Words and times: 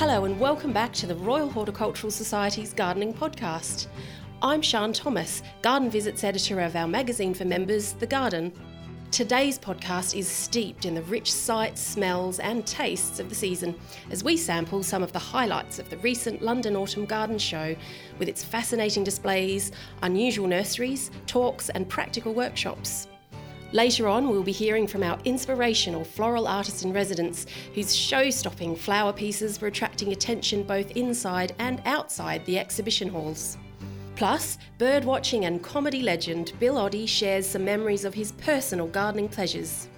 Hello, 0.00 0.24
and 0.24 0.40
welcome 0.40 0.72
back 0.72 0.94
to 0.94 1.06
the 1.06 1.14
Royal 1.14 1.50
Horticultural 1.50 2.10
Society's 2.10 2.72
Gardening 2.72 3.12
Podcast. 3.12 3.86
I'm 4.40 4.62
Sian 4.62 4.94
Thomas, 4.94 5.42
Garden 5.60 5.90
Visits 5.90 6.24
editor 6.24 6.60
of 6.60 6.74
our 6.74 6.88
magazine 6.88 7.34
for 7.34 7.44
members, 7.44 7.92
The 7.92 8.06
Garden. 8.06 8.50
Today's 9.10 9.58
podcast 9.58 10.16
is 10.16 10.26
steeped 10.26 10.86
in 10.86 10.94
the 10.94 11.02
rich 11.02 11.30
sights, 11.30 11.82
smells, 11.82 12.38
and 12.38 12.66
tastes 12.66 13.20
of 13.20 13.28
the 13.28 13.34
season 13.34 13.78
as 14.10 14.24
we 14.24 14.38
sample 14.38 14.82
some 14.82 15.02
of 15.02 15.12
the 15.12 15.18
highlights 15.18 15.78
of 15.78 15.90
the 15.90 15.98
recent 15.98 16.40
London 16.40 16.76
Autumn 16.76 17.04
Garden 17.04 17.38
Show 17.38 17.76
with 18.18 18.26
its 18.26 18.42
fascinating 18.42 19.04
displays, 19.04 19.70
unusual 20.00 20.46
nurseries, 20.46 21.10
talks, 21.26 21.68
and 21.68 21.86
practical 21.86 22.32
workshops. 22.32 23.06
Later 23.72 24.08
on, 24.08 24.28
we'll 24.28 24.42
be 24.42 24.50
hearing 24.50 24.88
from 24.88 25.04
our 25.04 25.18
inspirational 25.24 26.02
floral 26.02 26.48
artist 26.48 26.84
in 26.84 26.92
residence, 26.92 27.46
whose 27.72 27.94
show 27.94 28.28
stopping 28.28 28.74
flower 28.74 29.12
pieces 29.12 29.60
were 29.60 29.68
attracting 29.68 30.12
attention 30.12 30.64
both 30.64 30.90
inside 30.92 31.54
and 31.60 31.80
outside 31.84 32.44
the 32.46 32.58
exhibition 32.58 33.08
halls. 33.08 33.56
Plus, 34.16 34.58
bird 34.78 35.04
watching 35.04 35.44
and 35.44 35.62
comedy 35.62 36.02
legend 36.02 36.52
Bill 36.58 36.74
Oddie 36.74 37.08
shares 37.08 37.46
some 37.46 37.64
memories 37.64 38.04
of 38.04 38.12
his 38.12 38.32
personal 38.32 38.88
gardening 38.88 39.28
pleasures. 39.28 39.88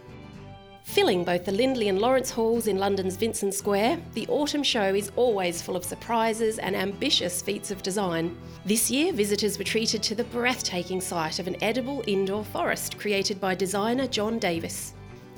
Filling 0.85 1.25
both 1.25 1.45
the 1.45 1.53
Lindley 1.53 1.89
and 1.89 2.01
Lawrence 2.01 2.31
halls 2.31 2.67
in 2.67 2.77
London's 2.77 3.17
Vincent 3.17 3.55
Square, 3.55 4.01
the 4.15 4.27
autumn 4.29 4.63
show 4.63 4.95
is 4.95 5.13
always 5.17 5.63
full 5.63 5.77
of 5.77 5.85
surprises 5.85 6.59
and 6.59 6.75
ambitious 6.75 7.41
feats 7.41 7.71
of 7.71 7.83
design. 7.83 8.37
This 8.67 8.91
year, 8.91 9.13
visitors 9.13 9.59
were 9.59 9.65
treated 9.65 10.03
to 10.03 10.15
the 10.15 10.25
breathtaking 10.25 11.01
sight 11.01 11.39
of 11.39 11.47
an 11.47 11.57
edible 11.63 12.03
indoor 12.07 12.45
forest 12.45 12.99
created 12.99 13.41
by 13.41 13.55
designer 13.55 14.07
John 14.07 14.39
Davis. 14.39 14.95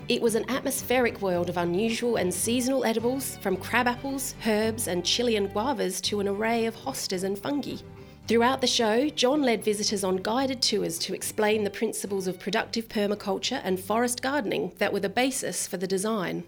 It 0.09 0.21
was 0.21 0.35
an 0.35 0.49
atmospheric 0.51 1.23
world 1.23 1.49
of 1.49 1.59
unusual 1.59 2.17
and 2.17 2.33
seasonal 2.33 2.85
edibles, 2.85 3.37
from 3.37 3.57
crab 3.57 3.87
apples, 3.87 4.35
herbs, 4.47 4.89
and 4.89 5.05
Chilean 5.05 5.49
guavas 5.49 6.01
to 6.03 6.21
an 6.21 6.29
array 6.29 6.67
of 6.67 6.75
hostas 6.75 7.23
and 7.23 7.39
fungi. 7.39 7.77
Throughout 8.27 8.63
the 8.63 8.67
show, 8.67 9.11
John 9.11 9.43
led 9.43 9.63
visitors 9.63 10.03
on 10.03 10.17
guided 10.17 10.63
tours 10.63 10.99
to 11.01 11.13
explain 11.13 11.63
the 11.63 11.71
principles 11.71 12.27
of 12.27 12.41
productive 12.41 12.89
permaculture 12.89 13.61
and 13.63 13.79
forest 13.79 14.23
gardening 14.23 14.73
that 14.79 14.95
were 14.95 15.01
the 15.01 15.11
basis 15.11 15.67
for 15.67 15.77
the 15.77 15.87
design. 15.87 16.45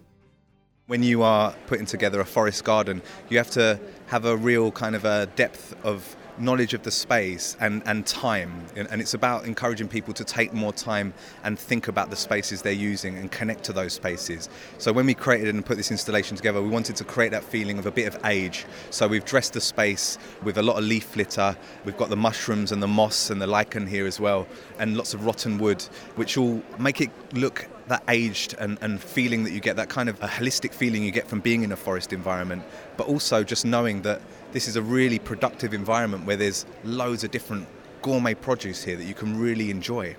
When 0.86 1.02
you 1.02 1.22
are 1.22 1.54
putting 1.66 1.84
together 1.84 2.18
a 2.20 2.24
forest 2.24 2.64
garden, 2.64 3.02
you 3.28 3.36
have 3.36 3.50
to 3.50 3.78
have 4.06 4.24
a 4.24 4.34
real 4.34 4.72
kind 4.72 4.94
of 4.94 5.04
a 5.04 5.26
depth 5.36 5.76
of 5.84 6.16
knowledge 6.38 6.74
of 6.74 6.82
the 6.82 6.90
space 6.90 7.56
and, 7.60 7.82
and 7.86 8.06
time. 8.06 8.66
And 8.76 9.00
it's 9.00 9.14
about 9.14 9.44
encouraging 9.44 9.88
people 9.88 10.14
to 10.14 10.24
take 10.24 10.52
more 10.52 10.72
time 10.72 11.14
and 11.44 11.58
think 11.58 11.88
about 11.88 12.10
the 12.10 12.16
spaces 12.16 12.62
they're 12.62 12.72
using 12.72 13.16
and 13.16 13.30
connect 13.30 13.64
to 13.64 13.72
those 13.72 13.92
spaces. 13.92 14.48
So 14.78 14.92
when 14.92 15.06
we 15.06 15.14
created 15.14 15.54
and 15.54 15.64
put 15.64 15.76
this 15.76 15.90
installation 15.90 16.36
together, 16.36 16.62
we 16.62 16.68
wanted 16.68 16.96
to 16.96 17.04
create 17.04 17.30
that 17.32 17.44
feeling 17.44 17.78
of 17.78 17.86
a 17.86 17.90
bit 17.90 18.06
of 18.06 18.24
age. 18.24 18.66
So 18.90 19.08
we've 19.08 19.24
dressed 19.24 19.54
the 19.54 19.60
space 19.60 20.18
with 20.42 20.58
a 20.58 20.62
lot 20.62 20.78
of 20.78 20.84
leaf 20.84 21.16
litter. 21.16 21.56
We've 21.84 21.96
got 21.96 22.10
the 22.10 22.16
mushrooms 22.16 22.72
and 22.72 22.82
the 22.82 22.88
moss 22.88 23.30
and 23.30 23.40
the 23.40 23.46
lichen 23.46 23.86
here 23.86 24.06
as 24.06 24.20
well, 24.20 24.46
and 24.78 24.96
lots 24.96 25.14
of 25.14 25.24
rotten 25.24 25.58
wood, 25.58 25.82
which 26.16 26.36
all 26.36 26.62
make 26.78 27.00
it 27.00 27.10
look 27.32 27.66
that 27.88 28.02
aged 28.08 28.54
and, 28.58 28.78
and 28.80 29.00
feeling 29.00 29.44
that 29.44 29.52
you 29.52 29.60
get, 29.60 29.76
that 29.76 29.88
kind 29.88 30.08
of 30.08 30.20
a 30.22 30.26
holistic 30.26 30.72
feeling 30.72 31.04
you 31.04 31.12
get 31.12 31.28
from 31.28 31.40
being 31.40 31.62
in 31.62 31.70
a 31.72 31.76
forest 31.76 32.12
environment, 32.12 32.64
but 32.96 33.06
also 33.06 33.44
just 33.44 33.64
knowing 33.64 34.02
that 34.02 34.20
this 34.56 34.68
is 34.68 34.76
a 34.76 34.80
really 34.80 35.18
productive 35.18 35.74
environment 35.74 36.24
where 36.24 36.34
there's 36.34 36.64
loads 36.82 37.22
of 37.24 37.30
different 37.30 37.68
gourmet 38.00 38.32
produce 38.32 38.82
here 38.82 38.96
that 38.96 39.04
you 39.04 39.12
can 39.12 39.38
really 39.38 39.70
enjoy. 39.70 40.16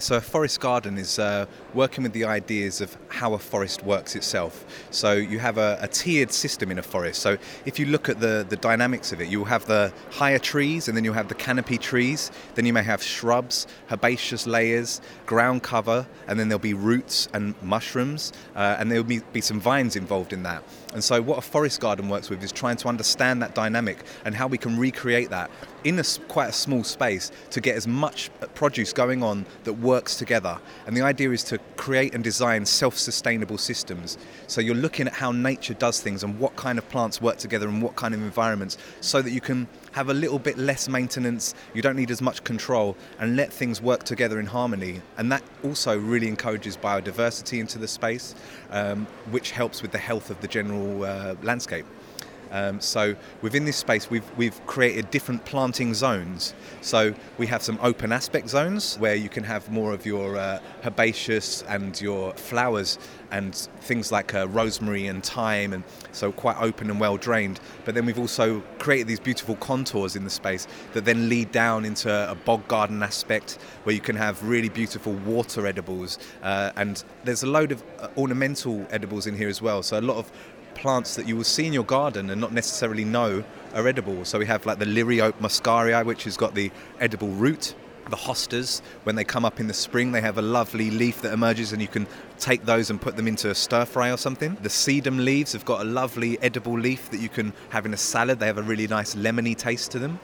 So, 0.00 0.16
a 0.16 0.20
forest 0.20 0.60
garden 0.60 0.96
is 0.96 1.18
uh, 1.18 1.44
working 1.74 2.04
with 2.04 2.14
the 2.14 2.24
ideas 2.24 2.80
of 2.80 2.96
how 3.08 3.34
a 3.34 3.38
forest 3.38 3.84
works 3.84 4.16
itself. 4.16 4.64
So, 4.90 5.12
you 5.12 5.38
have 5.40 5.58
a, 5.58 5.78
a, 5.82 5.88
tiered 5.88 6.32
system 6.32 6.70
in 6.70 6.78
a 6.78 6.82
forest. 6.82 7.20
So, 7.20 7.36
if 7.66 7.78
you 7.78 7.84
look 7.84 8.08
at 8.08 8.18
the, 8.18 8.46
the 8.48 8.56
dynamics 8.56 9.12
of 9.12 9.20
it, 9.20 9.28
you'll 9.28 9.44
have 9.44 9.66
the 9.66 9.92
higher 10.10 10.38
trees 10.38 10.88
and 10.88 10.96
then 10.96 11.04
you'll 11.04 11.12
have 11.12 11.28
the 11.28 11.34
canopy 11.34 11.76
trees. 11.76 12.30
Then 12.54 12.64
you 12.64 12.72
may 12.72 12.82
have 12.82 13.02
shrubs, 13.02 13.66
herbaceous 13.92 14.46
layers, 14.46 15.02
ground 15.26 15.62
cover, 15.62 16.06
and 16.26 16.40
then 16.40 16.48
there'll 16.48 16.58
be 16.58 16.74
roots 16.74 17.28
and 17.34 17.54
mushrooms, 17.62 18.32
uh, 18.56 18.76
and 18.78 18.90
there'll 18.90 19.04
be, 19.04 19.20
be 19.34 19.42
some 19.42 19.60
vines 19.60 19.96
involved 19.96 20.32
in 20.32 20.44
that. 20.44 20.62
And 20.94 21.04
so, 21.04 21.20
what 21.20 21.36
a 21.36 21.42
forest 21.42 21.78
garden 21.78 22.08
works 22.08 22.30
with 22.30 22.42
is 22.42 22.52
trying 22.52 22.76
to 22.78 22.88
understand 22.88 23.42
that 23.42 23.54
dynamic 23.54 23.98
and 24.24 24.34
how 24.34 24.46
we 24.46 24.56
can 24.56 24.78
recreate 24.78 25.28
that 25.28 25.50
in 25.84 25.98
a, 25.98 26.04
quite 26.28 26.48
a 26.48 26.52
small 26.52 26.84
space 26.84 27.30
to 27.50 27.60
get 27.60 27.76
as 27.76 27.86
much 27.86 28.30
produce 28.54 28.92
going 28.92 29.22
on 29.22 29.46
that 29.64 29.74
works 29.74 29.89
together. 29.98 30.58
And 30.86 30.96
the 30.96 31.02
idea 31.02 31.30
is 31.30 31.42
to 31.44 31.58
create 31.76 32.14
and 32.14 32.22
design 32.22 32.64
self 32.64 32.96
sustainable 32.96 33.58
systems. 33.58 34.18
So 34.46 34.60
you're 34.60 34.74
looking 34.74 35.06
at 35.06 35.12
how 35.12 35.32
nature 35.32 35.74
does 35.74 36.00
things 36.00 36.22
and 36.22 36.38
what 36.38 36.54
kind 36.56 36.78
of 36.78 36.88
plants 36.88 37.20
work 37.20 37.38
together 37.38 37.68
and 37.68 37.82
what 37.82 37.96
kind 37.96 38.14
of 38.14 38.22
environments 38.22 38.78
so 39.00 39.22
that 39.22 39.30
you 39.30 39.40
can 39.40 39.68
have 39.92 40.08
a 40.08 40.14
little 40.14 40.38
bit 40.38 40.56
less 40.56 40.88
maintenance, 40.88 41.54
you 41.74 41.82
don't 41.82 41.96
need 41.96 42.10
as 42.10 42.22
much 42.22 42.44
control, 42.44 42.96
and 43.18 43.36
let 43.36 43.52
things 43.52 43.82
work 43.82 44.04
together 44.04 44.38
in 44.38 44.46
harmony. 44.46 45.02
And 45.18 45.32
that 45.32 45.42
also 45.64 45.98
really 45.98 46.28
encourages 46.28 46.76
biodiversity 46.76 47.58
into 47.58 47.78
the 47.78 47.88
space, 47.88 48.34
um, 48.70 49.06
which 49.30 49.50
helps 49.50 49.82
with 49.82 49.90
the 49.90 49.98
health 49.98 50.30
of 50.30 50.40
the 50.40 50.48
general 50.48 51.04
uh, 51.04 51.34
landscape. 51.42 51.86
Um, 52.50 52.80
so 52.80 53.14
within 53.42 53.64
this 53.64 53.76
space, 53.76 54.10
we've, 54.10 54.28
we've 54.36 54.64
created 54.66 55.10
different 55.10 55.44
planting 55.44 55.94
zones. 55.94 56.54
So 56.80 57.14
we 57.38 57.46
have 57.46 57.62
some 57.62 57.78
open 57.82 58.12
aspect 58.12 58.48
zones 58.48 58.96
where 58.98 59.14
you 59.14 59.28
can 59.28 59.44
have 59.44 59.70
more 59.70 59.92
of 59.92 60.06
your 60.06 60.36
uh, 60.36 60.60
herbaceous 60.84 61.62
and 61.68 62.00
your 62.00 62.32
flowers 62.34 62.98
and 63.30 63.54
things 63.54 64.10
like 64.10 64.34
uh, 64.34 64.48
rosemary 64.48 65.06
and 65.06 65.24
thyme, 65.24 65.72
and 65.72 65.84
so 66.12 66.32
quite 66.32 66.56
open 66.60 66.90
and 66.90 66.98
well 66.98 67.16
drained. 67.16 67.60
But 67.84 67.94
then 67.94 68.06
we've 68.06 68.18
also 68.18 68.60
created 68.78 69.06
these 69.06 69.20
beautiful 69.20 69.56
contours 69.56 70.16
in 70.16 70.24
the 70.24 70.30
space 70.30 70.66
that 70.94 71.04
then 71.04 71.28
lead 71.28 71.52
down 71.52 71.84
into 71.84 72.10
a 72.10 72.34
bog 72.34 72.66
garden 72.68 73.02
aspect 73.02 73.58
where 73.84 73.94
you 73.94 74.00
can 74.00 74.16
have 74.16 74.42
really 74.42 74.68
beautiful 74.68 75.12
water 75.12 75.66
edibles. 75.66 76.18
Uh, 76.42 76.72
and 76.76 77.04
there's 77.24 77.42
a 77.42 77.46
load 77.46 77.72
of 77.72 77.82
uh, 78.00 78.08
ornamental 78.16 78.86
edibles 78.90 79.26
in 79.26 79.36
here 79.36 79.48
as 79.48 79.62
well. 79.62 79.82
So 79.82 79.98
a 79.98 80.00
lot 80.00 80.16
of 80.16 80.30
plants 80.74 81.14
that 81.16 81.26
you 81.26 81.36
will 81.36 81.44
see 81.44 81.66
in 81.66 81.72
your 81.72 81.84
garden 81.84 82.30
and 82.30 82.40
not 82.40 82.52
necessarily 82.52 83.04
know 83.04 83.44
are 83.74 83.86
edible. 83.86 84.24
So 84.24 84.38
we 84.38 84.46
have 84.46 84.66
like 84.66 84.78
the 84.78 84.84
Liriope 84.84 85.38
muscaria, 85.38 86.04
which 86.04 86.24
has 86.24 86.36
got 86.36 86.54
the 86.54 86.70
edible 86.98 87.28
root. 87.28 87.74
The 88.08 88.16
hostas, 88.16 88.82
when 89.04 89.14
they 89.14 89.22
come 89.22 89.44
up 89.44 89.60
in 89.60 89.68
the 89.68 89.74
spring, 89.74 90.10
they 90.10 90.20
have 90.20 90.36
a 90.36 90.42
lovely 90.42 90.90
leaf 90.90 91.22
that 91.22 91.32
emerges, 91.32 91.72
and 91.72 91.80
you 91.80 91.86
can 91.86 92.08
take 92.40 92.64
those 92.64 92.90
and 92.90 93.00
put 93.00 93.14
them 93.16 93.28
into 93.28 93.50
a 93.50 93.54
stir 93.54 93.84
fry 93.84 94.10
or 94.10 94.16
something. 94.16 94.56
The 94.62 94.68
sedum 94.68 95.22
leaves 95.24 95.52
have 95.52 95.64
got 95.64 95.82
a 95.82 95.84
lovely 95.84 96.36
edible 96.42 96.76
leaf 96.76 97.08
that 97.10 97.20
you 97.20 97.28
can 97.28 97.52
have 97.68 97.86
in 97.86 97.94
a 97.94 97.96
salad. 97.96 98.40
They 98.40 98.46
have 98.46 98.58
a 98.58 98.62
really 98.62 98.88
nice 98.88 99.14
lemony 99.14 99.56
taste 99.56 99.92
to 99.92 100.00
them. 100.00 100.18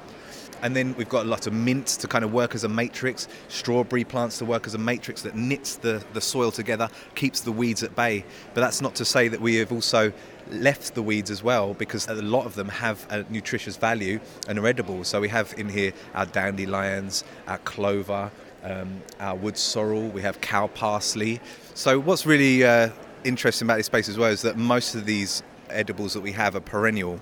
And 0.63 0.75
then 0.75 0.95
we've 0.97 1.09
got 1.09 1.27
a 1.27 1.29
lot 1.29 1.47
of 1.47 1.53
mint 1.53 1.87
to 1.87 2.09
kind 2.09 2.25
of 2.25 2.33
work 2.33 2.55
as 2.55 2.65
a 2.65 2.69
matrix, 2.69 3.29
strawberry 3.49 4.05
plants 4.05 4.39
to 4.39 4.45
work 4.45 4.67
as 4.67 4.75
a 4.75 4.79
matrix 4.79 5.23
that 5.23 5.35
knits 5.35 5.77
the, 5.77 6.05
the 6.13 6.21
soil 6.21 6.51
together, 6.51 6.89
keeps 7.15 7.41
the 7.41 7.53
weeds 7.53 7.83
at 7.83 7.95
bay. 7.95 8.25
But 8.55 8.63
that's 8.63 8.81
not 8.81 8.95
to 8.97 9.05
say 9.05 9.29
that 9.29 9.41
we 9.41 9.57
have 9.57 9.73
also 9.73 10.13
left 10.51 10.95
the 10.95 11.03
weeds 11.03 11.31
as 11.31 11.43
well 11.43 11.75
because 11.75 12.07
a 12.09 12.15
lot 12.15 12.47
of 12.47 12.55
them 12.55 12.69
have 12.69 13.07
a 13.11 13.25
nutritious 13.31 13.77
value 13.77 14.21
and 14.49 14.59
are 14.59 14.67
edible. 14.67 15.05
So 15.05 15.21
we 15.21 15.29
have 15.29 15.55
in 15.59 15.69
here 15.69 15.93
our 16.15 16.27
dandelions, 16.27 17.25
our 17.49 17.59
clover, 17.59 18.31
um, 18.63 19.03
our 19.21 19.37
wood 19.37 19.57
sorrel, 19.57 20.09
we 20.09 20.23
have 20.23 20.41
cow 20.41 20.69
parsley. 20.69 21.41
So 21.75 22.01
what's 22.01 22.27
really 22.27 22.65
uh, 22.65 22.91
interesting 23.25 23.67
about 23.67 23.77
this 23.77 23.87
space 23.87 24.09
as 24.09 24.19
well 24.19 24.31
is 24.31 24.43
that 24.43 24.57
most 24.57 24.95
of 24.95 25.05
these 25.05 25.43
edibles 25.71 26.15
that 26.15 26.21
we 26.21 26.33
have 26.33 26.55
are 26.55 26.61
perennial 26.61 27.21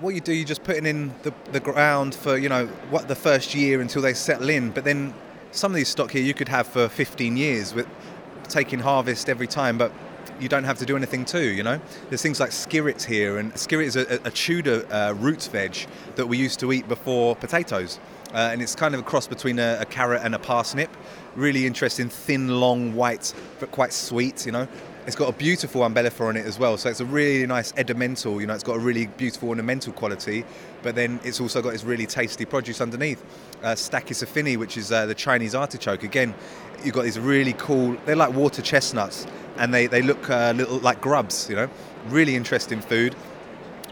what 0.00 0.14
you 0.14 0.20
do, 0.20 0.32
you're 0.32 0.46
just 0.46 0.64
putting 0.64 0.86
in 0.86 1.14
the, 1.22 1.32
the 1.52 1.60
ground 1.60 2.14
for, 2.14 2.36
you 2.36 2.48
know, 2.48 2.66
what 2.90 3.08
the 3.08 3.14
first 3.14 3.54
year 3.54 3.80
until 3.80 4.02
they 4.02 4.14
settle 4.14 4.50
in. 4.50 4.70
But 4.70 4.84
then 4.84 5.14
some 5.52 5.72
of 5.72 5.76
these 5.76 5.88
stock 5.88 6.10
here 6.10 6.22
you 6.22 6.34
could 6.34 6.48
have 6.48 6.66
for 6.66 6.88
15 6.88 7.36
years 7.36 7.74
with 7.74 7.86
taking 8.48 8.78
harvest 8.78 9.28
every 9.28 9.46
time, 9.46 9.78
but 9.78 9.92
you 10.38 10.48
don't 10.48 10.64
have 10.64 10.78
to 10.78 10.86
do 10.86 10.96
anything 10.96 11.24
too, 11.24 11.44
you 11.44 11.62
know? 11.62 11.80
There's 12.08 12.20
things 12.20 12.40
like 12.40 12.50
skirrets 12.50 13.04
here, 13.04 13.38
and 13.38 13.52
skirret 13.54 13.84
is 13.84 13.96
a, 13.96 14.20
a 14.24 14.30
Tudor 14.30 14.86
uh, 14.92 15.14
roots 15.14 15.46
veg 15.46 15.86
that 16.16 16.26
we 16.26 16.36
used 16.36 16.60
to 16.60 16.72
eat 16.72 16.86
before 16.88 17.34
potatoes. 17.36 17.98
Uh, 18.34 18.50
and 18.52 18.60
it's 18.60 18.74
kind 18.74 18.92
of 18.92 19.00
a 19.00 19.02
cross 19.02 19.26
between 19.26 19.58
a, 19.58 19.78
a, 19.80 19.84
carrot 19.86 20.20
and 20.22 20.34
a 20.34 20.38
parsnip. 20.38 20.90
Really 21.36 21.66
interesting, 21.66 22.08
thin, 22.08 22.60
long, 22.60 22.94
white, 22.94 23.32
but 23.60 23.70
quite 23.70 23.92
sweet, 23.92 24.44
you 24.44 24.52
know? 24.52 24.68
It's 25.06 25.14
got 25.14 25.28
a 25.28 25.32
beautiful 25.32 25.82
umbellifer 25.82 26.28
on 26.28 26.36
it 26.36 26.46
as 26.46 26.58
well, 26.58 26.76
so 26.76 26.90
it's 26.90 26.98
a 26.98 27.04
really 27.04 27.46
nice 27.46 27.72
edimental. 27.76 28.40
You 28.40 28.48
know, 28.48 28.54
it's 28.54 28.64
got 28.64 28.74
a 28.76 28.80
really 28.80 29.06
beautiful 29.06 29.50
ornamental 29.50 29.92
quality, 29.92 30.44
but 30.82 30.96
then 30.96 31.20
it's 31.22 31.40
also 31.40 31.62
got 31.62 31.72
this 31.72 31.84
really 31.84 32.06
tasty 32.06 32.44
produce 32.44 32.80
underneath. 32.80 33.24
Uh, 33.62 33.68
Stachys 33.74 34.24
affinis, 34.24 34.56
which 34.56 34.76
is 34.76 34.90
uh, 34.90 35.06
the 35.06 35.14
Chinese 35.14 35.54
artichoke. 35.54 36.02
Again, 36.02 36.34
you've 36.82 36.94
got 36.94 37.04
these 37.04 37.20
really 37.20 37.52
cool. 37.52 37.96
They're 38.04 38.16
like 38.16 38.34
water 38.34 38.62
chestnuts, 38.62 39.28
and 39.58 39.72
they 39.72 39.86
they 39.86 40.02
look 40.02 40.28
uh, 40.28 40.52
little 40.56 40.78
like 40.78 41.00
grubs. 41.00 41.48
You 41.48 41.54
know, 41.54 41.70
really 42.08 42.34
interesting 42.34 42.80
food 42.80 43.14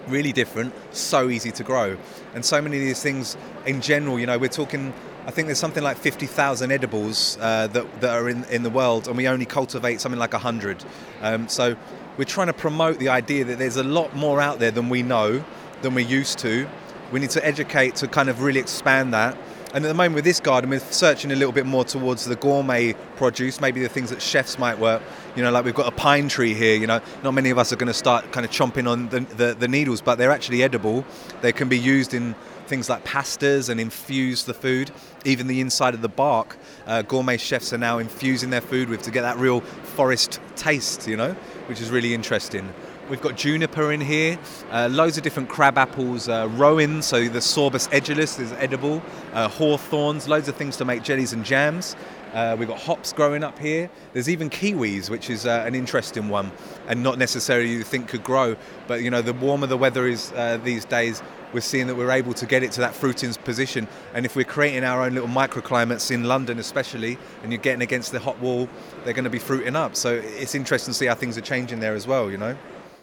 really 0.08 0.32
different, 0.32 0.74
so 0.94 1.30
easy 1.30 1.50
to 1.52 1.62
grow. 1.62 1.96
And 2.34 2.44
so 2.44 2.60
many 2.60 2.76
of 2.76 2.82
these 2.84 3.02
things 3.02 3.36
in 3.66 3.80
general, 3.80 4.18
you 4.18 4.26
know, 4.26 4.38
we're 4.38 4.48
talking 4.48 4.92
I 5.26 5.30
think 5.30 5.46
there's 5.46 5.58
something 5.58 5.82
like 5.82 5.96
50,000 5.96 6.70
edibles 6.70 7.38
uh, 7.40 7.66
that, 7.68 8.00
that 8.02 8.10
are 8.10 8.28
in, 8.28 8.44
in 8.44 8.62
the 8.62 8.68
world, 8.68 9.08
and 9.08 9.16
we 9.16 9.26
only 9.26 9.46
cultivate 9.46 10.02
something 10.02 10.18
like 10.18 10.34
100. 10.34 10.84
Um, 11.22 11.48
so 11.48 11.76
we're 12.18 12.26
trying 12.26 12.48
to 12.48 12.52
promote 12.52 12.98
the 12.98 13.08
idea 13.08 13.44
that 13.46 13.58
there's 13.58 13.78
a 13.78 13.82
lot 13.82 14.14
more 14.14 14.38
out 14.38 14.58
there 14.58 14.70
than 14.70 14.90
we 14.90 15.02
know, 15.02 15.42
than 15.80 15.94
we're 15.94 16.06
used 16.06 16.38
to. 16.40 16.68
We 17.10 17.20
need 17.20 17.30
to 17.30 17.44
educate 17.44 17.96
to 17.96 18.08
kind 18.08 18.28
of 18.28 18.42
really 18.42 18.60
expand 18.60 19.14
that. 19.14 19.38
And 19.72 19.84
at 19.84 19.88
the 19.88 19.94
moment 19.94 20.14
with 20.14 20.24
this 20.24 20.40
garden, 20.40 20.68
we're 20.68 20.78
searching 20.78 21.32
a 21.32 21.34
little 21.34 21.52
bit 21.52 21.66
more 21.66 21.84
towards 21.84 22.26
the 22.26 22.36
gourmet 22.36 22.92
produce, 23.16 23.60
maybe 23.60 23.80
the 23.80 23.88
things 23.88 24.10
that 24.10 24.20
chefs 24.20 24.58
might 24.58 24.78
work. 24.78 25.02
You 25.34 25.42
know, 25.42 25.50
like 25.50 25.64
we've 25.64 25.74
got 25.74 25.92
a 25.92 25.96
pine 25.96 26.28
tree 26.28 26.54
here. 26.54 26.76
You 26.76 26.86
know, 26.86 27.00
not 27.24 27.32
many 27.32 27.50
of 27.50 27.58
us 27.58 27.72
are 27.72 27.76
going 27.76 27.88
to 27.88 27.94
start 27.94 28.30
kind 28.30 28.44
of 28.44 28.52
chomping 28.52 28.88
on 28.88 29.08
the, 29.08 29.20
the, 29.20 29.54
the 29.54 29.68
needles, 29.68 30.00
but 30.00 30.16
they're 30.16 30.30
actually 30.30 30.62
edible. 30.62 31.04
They 31.40 31.50
can 31.50 31.68
be 31.68 31.78
used 31.78 32.12
in 32.14 32.36
things 32.66 32.88
like 32.88 33.04
pastas 33.04 33.68
and 33.68 33.80
infuse 33.80 34.44
the 34.44 34.54
food. 34.54 34.90
Even 35.24 35.46
the 35.46 35.60
inside 35.60 35.94
of 35.94 36.02
the 36.02 36.08
bark, 36.08 36.56
uh, 36.86 37.02
gourmet 37.02 37.36
chefs 37.36 37.72
are 37.72 37.78
now 37.78 37.98
infusing 37.98 38.50
their 38.50 38.60
food 38.60 38.88
with 38.88 39.02
to 39.02 39.10
get 39.10 39.22
that 39.22 39.38
real 39.38 39.60
forest 39.60 40.40
taste, 40.56 41.06
you 41.06 41.16
know, 41.16 41.32
which 41.66 41.80
is 41.80 41.90
really 41.90 42.14
interesting. 42.14 42.72
We've 43.10 43.20
got 43.20 43.36
juniper 43.36 43.92
in 43.92 44.00
here, 44.00 44.38
uh, 44.70 44.88
loads 44.90 45.18
of 45.18 45.24
different 45.24 45.50
crab 45.50 45.76
apples, 45.76 46.26
uh, 46.26 46.48
rowan, 46.52 47.02
so 47.02 47.28
the 47.28 47.40
sorbus 47.40 47.86
edulis 47.90 48.40
is 48.40 48.50
edible, 48.54 49.02
uh, 49.34 49.48
hawthorns, 49.48 50.26
loads 50.26 50.48
of 50.48 50.56
things 50.56 50.78
to 50.78 50.86
make 50.86 51.02
jellies 51.02 51.34
and 51.34 51.44
jams. 51.44 51.96
Uh, 52.32 52.56
we've 52.58 52.66
got 52.66 52.80
hops 52.80 53.12
growing 53.12 53.44
up 53.44 53.58
here. 53.58 53.90
There's 54.12 54.28
even 54.28 54.48
kiwis, 54.48 55.10
which 55.10 55.28
is 55.30 55.46
uh, 55.46 55.64
an 55.66 55.74
interesting 55.74 56.30
one, 56.30 56.50
and 56.88 57.02
not 57.02 57.18
necessarily 57.18 57.70
you 57.70 57.84
think 57.84 58.08
could 58.08 58.24
grow. 58.24 58.56
But 58.88 59.02
you 59.02 59.10
know, 59.10 59.22
the 59.22 59.34
warmer 59.34 59.66
the 59.66 59.76
weather 59.76 60.08
is 60.08 60.32
uh, 60.32 60.58
these 60.64 60.84
days, 60.86 61.22
we're 61.54 61.60
seeing 61.60 61.86
that 61.86 61.94
we're 61.94 62.10
able 62.10 62.34
to 62.34 62.46
get 62.46 62.62
it 62.62 62.72
to 62.72 62.80
that 62.80 62.94
fruiting 62.94 63.32
position. 63.32 63.88
And 64.12 64.26
if 64.26 64.36
we're 64.36 64.44
creating 64.44 64.84
our 64.84 65.02
own 65.02 65.14
little 65.14 65.28
microclimates 65.28 66.10
in 66.10 66.24
London, 66.24 66.58
especially, 66.58 67.16
and 67.42 67.52
you're 67.52 67.62
getting 67.62 67.82
against 67.82 68.12
the 68.12 68.18
hot 68.18 68.38
wall, 68.40 68.68
they're 69.04 69.14
going 69.14 69.24
to 69.24 69.30
be 69.30 69.38
fruiting 69.38 69.76
up. 69.76 69.96
So 69.96 70.14
it's 70.14 70.54
interesting 70.54 70.92
to 70.92 70.98
see 70.98 71.06
how 71.06 71.14
things 71.14 71.38
are 71.38 71.42
changing 71.42 71.80
there 71.80 71.94
as 71.94 72.06
well. 72.06 72.30
You 72.30 72.36
know 72.36 72.56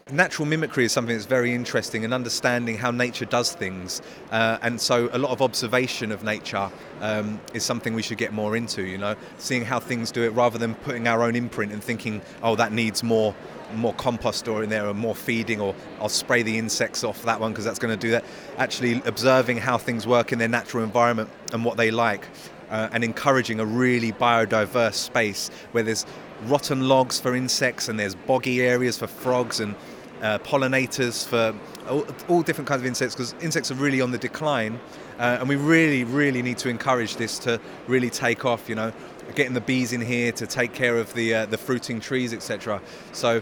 natural 0.09 0.47
mimicry 0.47 0.85
is 0.85 0.91
something 0.91 1.15
that's 1.15 1.25
very 1.25 1.53
interesting 1.53 2.03
and 2.03 2.13
understanding 2.13 2.77
how 2.77 2.91
nature 2.91 3.25
does 3.25 3.53
things. 3.53 4.01
Uh, 4.31 4.57
and 4.61 4.79
so 4.79 5.09
a 5.13 5.17
lot 5.17 5.31
of 5.31 5.41
observation 5.41 6.11
of 6.11 6.23
nature 6.23 6.69
um, 7.01 7.39
is 7.53 7.63
something 7.63 7.93
we 7.93 8.01
should 8.01 8.17
get 8.17 8.33
more 8.33 8.55
into, 8.55 8.83
you 8.83 8.97
know, 8.97 9.15
seeing 9.37 9.63
how 9.63 9.79
things 9.79 10.11
do 10.11 10.23
it 10.23 10.29
rather 10.29 10.57
than 10.57 10.75
putting 10.75 11.07
our 11.07 11.23
own 11.23 11.35
imprint 11.35 11.71
and 11.71 11.83
thinking, 11.83 12.21
oh, 12.43 12.55
that 12.55 12.71
needs 12.71 13.03
more 13.03 13.35
more 13.75 13.93
compost 13.93 14.49
or 14.49 14.63
in 14.63 14.69
there 14.69 14.85
or 14.85 14.93
more 14.93 15.15
feeding 15.15 15.61
or 15.61 15.73
I'll 16.01 16.09
spray 16.09 16.43
the 16.43 16.57
insects 16.57 17.05
off 17.05 17.23
that 17.23 17.39
one 17.39 17.53
because 17.53 17.63
that's 17.63 17.79
going 17.79 17.97
to 17.97 18.07
do 18.07 18.11
that. 18.11 18.25
Actually 18.57 19.01
observing 19.05 19.59
how 19.59 19.77
things 19.77 20.05
work 20.05 20.33
in 20.33 20.39
their 20.39 20.49
natural 20.49 20.83
environment 20.83 21.29
and 21.53 21.63
what 21.63 21.77
they 21.77 21.89
like. 21.89 22.27
Uh, 22.69 22.87
and 22.93 23.03
encouraging 23.03 23.59
a 23.59 23.65
really 23.65 24.13
biodiverse 24.13 24.93
space 24.93 25.49
where 25.73 25.83
there's 25.83 26.05
rotten 26.45 26.87
logs 26.87 27.19
for 27.19 27.35
insects 27.35 27.87
and 27.89 27.99
there's 27.99 28.15
boggy 28.15 28.61
areas 28.61 28.97
for 28.97 29.07
frogs 29.07 29.59
and 29.59 29.75
uh, 30.21 30.37
pollinators 30.39 31.25
for 31.27 31.55
all, 31.89 32.05
all, 32.27 32.41
different 32.43 32.67
kinds 32.67 32.81
of 32.81 32.85
insects 32.85 33.15
because 33.15 33.33
insects 33.41 33.71
are 33.71 33.75
really 33.75 34.01
on 34.01 34.11
the 34.11 34.17
decline. 34.17 34.79
Uh, 35.17 35.37
and 35.39 35.49
we 35.49 35.55
really 35.55 36.03
really 36.03 36.41
need 36.41 36.57
to 36.57 36.69
encourage 36.69 37.15
this 37.15 37.39
to 37.39 37.59
really 37.87 38.09
take 38.09 38.45
off 38.45 38.67
you 38.69 38.75
know 38.75 38.91
getting 39.35 39.53
the 39.53 39.61
bees 39.61 39.93
in 39.93 40.01
here 40.01 40.31
to 40.31 40.47
take 40.47 40.73
care 40.73 40.97
of 40.97 41.13
the 41.13 41.33
uh, 41.33 41.45
the 41.45 41.57
fruiting 41.57 41.99
trees 41.99 42.33
etc 42.33 42.81
so 43.11 43.41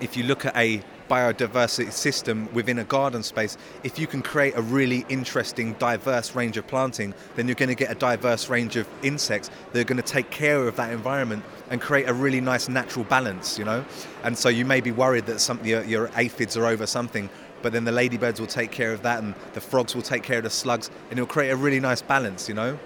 if 0.00 0.16
you 0.16 0.22
look 0.24 0.46
at 0.46 0.56
a 0.56 0.80
biodiversity 1.08 1.92
system 1.92 2.48
within 2.52 2.78
a 2.78 2.84
garden 2.84 3.22
space, 3.22 3.56
if 3.82 3.98
you 3.98 4.06
can 4.06 4.22
create 4.22 4.54
a 4.56 4.62
really 4.62 5.04
interesting, 5.08 5.74
diverse 5.74 6.34
range 6.34 6.56
of 6.56 6.66
planting, 6.66 7.14
then 7.36 7.46
you're 7.46 7.54
going 7.54 7.68
to 7.68 7.74
get 7.74 7.90
a 7.90 7.94
diverse 7.94 8.48
range 8.48 8.76
of 8.76 8.88
insects 9.02 9.50
that 9.72 9.80
are 9.80 9.84
going 9.84 10.00
to 10.00 10.02
take 10.02 10.30
care 10.30 10.66
of 10.66 10.76
that 10.76 10.92
environment 10.92 11.44
and 11.70 11.80
create 11.80 12.08
a 12.08 12.12
really 12.12 12.40
nice 12.40 12.68
natural 12.68 13.04
balance, 13.04 13.58
you 13.58 13.64
know? 13.64 13.84
And 14.22 14.36
so 14.36 14.48
you 14.48 14.64
may 14.64 14.80
be 14.80 14.92
worried 14.92 15.26
that 15.26 15.40
some, 15.40 15.64
your, 15.64 15.82
your 15.84 16.10
aphids 16.16 16.56
are 16.56 16.66
over 16.66 16.86
something, 16.86 17.28
but 17.62 17.72
then 17.72 17.84
the 17.84 17.92
ladybirds 17.92 18.40
will 18.40 18.46
take 18.46 18.70
care 18.70 18.92
of 18.92 19.02
that 19.02 19.22
and 19.22 19.34
the 19.54 19.60
frogs 19.60 19.94
will 19.94 20.02
take 20.02 20.22
care 20.22 20.38
of 20.38 20.44
the 20.44 20.50
slugs 20.50 20.90
and 21.10 21.18
it'll 21.18 21.26
create 21.26 21.50
a 21.50 21.56
really 21.56 21.80
nice 21.80 22.02
balance, 22.02 22.48
you 22.48 22.54
know? 22.54 22.78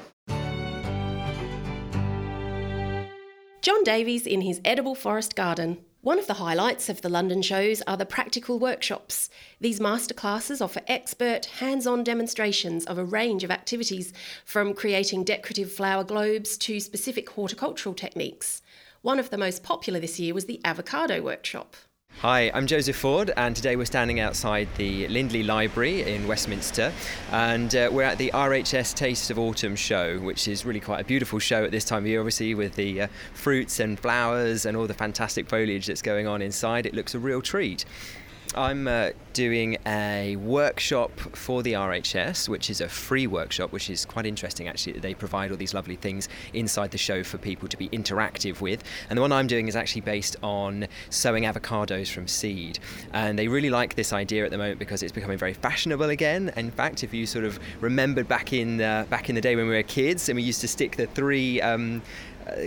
John 3.60 3.82
Davies 3.82 4.26
in 4.26 4.40
his 4.40 4.60
edible 4.64 4.94
forest 4.94 5.34
garden. 5.34 5.78
One 6.08 6.18
of 6.18 6.26
the 6.26 6.32
highlights 6.32 6.88
of 6.88 7.02
the 7.02 7.10
London 7.10 7.42
shows 7.42 7.82
are 7.82 7.98
the 7.98 8.06
practical 8.06 8.58
workshops. 8.58 9.28
These 9.60 9.78
masterclasses 9.78 10.62
offer 10.62 10.80
expert, 10.86 11.44
hands 11.60 11.86
on 11.86 12.02
demonstrations 12.02 12.86
of 12.86 12.96
a 12.96 13.04
range 13.04 13.44
of 13.44 13.50
activities, 13.50 14.14
from 14.46 14.72
creating 14.72 15.24
decorative 15.24 15.70
flower 15.70 16.04
globes 16.04 16.56
to 16.56 16.80
specific 16.80 17.28
horticultural 17.28 17.94
techniques. 17.94 18.62
One 19.02 19.18
of 19.18 19.28
the 19.28 19.36
most 19.36 19.62
popular 19.62 20.00
this 20.00 20.18
year 20.18 20.32
was 20.32 20.46
the 20.46 20.62
avocado 20.64 21.20
workshop. 21.20 21.76
Hi, 22.22 22.50
I'm 22.52 22.66
Joseph 22.66 22.96
Ford, 22.96 23.30
and 23.36 23.54
today 23.54 23.76
we're 23.76 23.84
standing 23.84 24.18
outside 24.18 24.66
the 24.76 25.06
Lindley 25.06 25.44
Library 25.44 26.02
in 26.02 26.26
Westminster, 26.26 26.92
and 27.30 27.72
uh, 27.76 27.90
we're 27.92 28.02
at 28.02 28.18
the 28.18 28.32
RHS 28.34 28.96
Taste 28.96 29.30
of 29.30 29.38
Autumn 29.38 29.76
show, 29.76 30.18
which 30.18 30.48
is 30.48 30.64
really 30.64 30.80
quite 30.80 31.00
a 31.00 31.04
beautiful 31.04 31.38
show 31.38 31.62
at 31.62 31.70
this 31.70 31.84
time 31.84 32.02
of 32.02 32.08
year, 32.08 32.18
obviously, 32.18 32.56
with 32.56 32.74
the 32.74 33.02
uh, 33.02 33.06
fruits 33.34 33.78
and 33.78 34.00
flowers 34.00 34.66
and 34.66 34.76
all 34.76 34.88
the 34.88 34.94
fantastic 34.94 35.48
foliage 35.48 35.86
that's 35.86 36.02
going 36.02 36.26
on 36.26 36.42
inside. 36.42 36.86
It 36.86 36.94
looks 36.94 37.14
a 37.14 37.20
real 37.20 37.40
treat. 37.40 37.84
I'm 38.54 38.88
uh, 38.88 39.10
doing 39.34 39.76
a 39.86 40.36
workshop 40.36 41.12
for 41.36 41.62
the 41.62 41.74
RHS, 41.74 42.48
which 42.48 42.70
is 42.70 42.80
a 42.80 42.88
free 42.88 43.26
workshop, 43.26 43.72
which 43.72 43.90
is 43.90 44.04
quite 44.04 44.26
interesting 44.26 44.68
actually. 44.68 44.98
They 44.98 45.14
provide 45.14 45.50
all 45.50 45.56
these 45.56 45.74
lovely 45.74 45.96
things 45.96 46.28
inside 46.54 46.90
the 46.90 46.98
show 46.98 47.22
for 47.22 47.38
people 47.38 47.68
to 47.68 47.76
be 47.76 47.88
interactive 47.90 48.60
with. 48.60 48.82
And 49.10 49.16
the 49.16 49.20
one 49.20 49.32
I'm 49.32 49.46
doing 49.46 49.68
is 49.68 49.76
actually 49.76 50.00
based 50.00 50.36
on 50.42 50.88
sowing 51.10 51.44
avocados 51.44 52.10
from 52.10 52.26
seed. 52.26 52.78
And 53.12 53.38
they 53.38 53.48
really 53.48 53.70
like 53.70 53.94
this 53.94 54.12
idea 54.12 54.44
at 54.44 54.50
the 54.50 54.58
moment 54.58 54.78
because 54.78 55.02
it's 55.02 55.12
becoming 55.12 55.38
very 55.38 55.54
fashionable 55.54 56.08
again. 56.08 56.50
In 56.56 56.70
fact, 56.70 57.04
if 57.04 57.12
you 57.12 57.26
sort 57.26 57.44
of 57.44 57.60
remembered 57.80 58.28
back 58.28 58.52
in 58.52 58.80
uh, 58.80 59.04
back 59.10 59.28
in 59.28 59.34
the 59.34 59.40
day 59.40 59.56
when 59.56 59.68
we 59.68 59.74
were 59.74 59.82
kids 59.82 60.28
and 60.28 60.36
we 60.36 60.42
used 60.42 60.62
to 60.62 60.68
stick 60.68 60.96
the 60.96 61.06
three 61.06 61.60
um, 61.60 62.02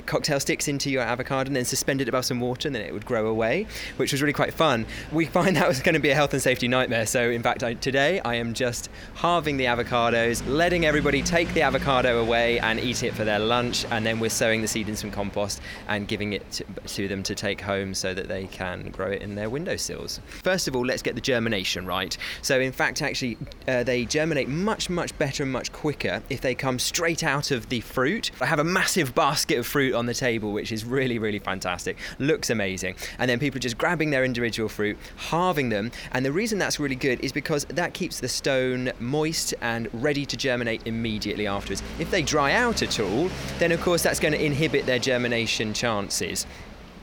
cocktail 0.05 0.39
sticks 0.39 0.67
into 0.67 0.89
your 0.89 1.01
avocado 1.01 1.47
and 1.47 1.55
then 1.55 1.65
suspend 1.65 2.01
it 2.01 2.09
above 2.09 2.25
some 2.25 2.39
water 2.39 2.67
and 2.67 2.75
then 2.75 2.83
it 2.83 2.93
would 2.93 3.05
grow 3.05 3.27
away, 3.27 3.67
which 3.97 4.11
was 4.11 4.21
really 4.21 4.33
quite 4.33 4.53
fun. 4.53 4.85
We 5.11 5.25
find 5.37 5.55
that 5.55 5.67
was 5.67 5.81
going 5.81 5.93
to 5.93 5.99
be 5.99 6.09
a 6.09 6.15
health 6.15 6.33
and 6.33 6.41
safety 6.41 6.67
nightmare. 6.67 7.05
So, 7.05 7.29
in 7.29 7.41
fact, 7.41 7.63
I, 7.63 7.73
today 7.73 8.19
I 8.21 8.35
am 8.35 8.53
just 8.53 8.89
halving 9.15 9.57
the 9.57 9.65
avocados, 9.65 10.43
letting 10.47 10.85
everybody 10.85 11.21
take 11.21 11.53
the 11.53 11.61
avocado 11.61 12.21
away 12.21 12.59
and 12.59 12.79
eat 12.79 13.03
it 13.03 13.13
for 13.13 13.23
their 13.23 13.39
lunch, 13.39 13.85
and 13.91 14.05
then 14.05 14.19
we're 14.19 14.29
sowing 14.29 14.61
the 14.61 14.67
seed 14.67 14.89
in 14.89 14.95
some 14.95 15.11
compost 15.11 15.61
and 15.87 16.07
giving 16.07 16.33
it 16.33 16.49
to, 16.51 16.65
to 16.85 17.07
them 17.07 17.23
to 17.23 17.35
take 17.35 17.61
home 17.61 17.93
so 17.93 18.13
that 18.13 18.27
they 18.27 18.47
can 18.47 18.89
grow 18.89 19.07
it 19.07 19.21
in 19.21 19.35
their 19.35 19.49
windowsills. 19.49 20.19
First 20.27 20.67
of 20.67 20.75
all, 20.75 20.85
let's 20.85 21.01
get 21.01 21.15
the 21.15 21.21
germination 21.21 21.85
right. 21.85 22.17
So, 22.41 22.59
in 22.59 22.71
fact, 22.71 23.01
actually, 23.01 23.37
uh, 23.67 23.83
they 23.83 24.05
germinate 24.05 24.47
much, 24.47 24.89
much 24.89 25.17
better 25.17 25.43
and 25.43 25.51
much 25.51 25.71
quicker 25.71 26.21
if 26.29 26.41
they 26.41 26.55
come 26.55 26.79
straight 26.79 27.23
out 27.23 27.51
of 27.51 27.69
the 27.69 27.81
fruit. 27.81 28.31
I 28.39 28.45
have 28.45 28.59
a 28.59 28.63
massive 28.63 29.15
basket 29.15 29.57
of 29.57 29.67
fruit 29.71 29.95
on 29.95 30.05
the 30.05 30.13
table, 30.13 30.51
which 30.51 30.73
is 30.73 30.83
really, 30.83 31.17
really 31.17 31.39
fantastic. 31.39 31.97
Looks 32.19 32.49
amazing. 32.49 32.95
And 33.19 33.29
then 33.29 33.39
people 33.39 33.57
are 33.57 33.61
just 33.61 33.77
grabbing 33.77 34.09
their 34.09 34.25
individual 34.25 34.67
fruit, 34.67 34.97
halving 35.15 35.69
them. 35.69 35.91
And 36.11 36.25
the 36.25 36.31
reason 36.31 36.59
that's 36.59 36.77
really 36.77 36.95
good 36.95 37.21
is 37.21 37.31
because 37.31 37.63
that 37.65 37.93
keeps 37.93 38.19
the 38.19 38.27
stone 38.27 38.91
moist 38.99 39.53
and 39.61 39.87
ready 39.93 40.25
to 40.25 40.35
germinate 40.35 40.81
immediately 40.85 41.47
afterwards. 41.47 41.81
If 41.99 42.11
they 42.11 42.21
dry 42.21 42.51
out 42.51 42.81
at 42.81 42.99
all, 42.99 43.29
then 43.59 43.71
of 43.71 43.81
course 43.81 44.03
that's 44.03 44.19
going 44.19 44.33
to 44.33 44.45
inhibit 44.45 44.85
their 44.85 44.99
germination 44.99 45.73
chances. 45.73 46.45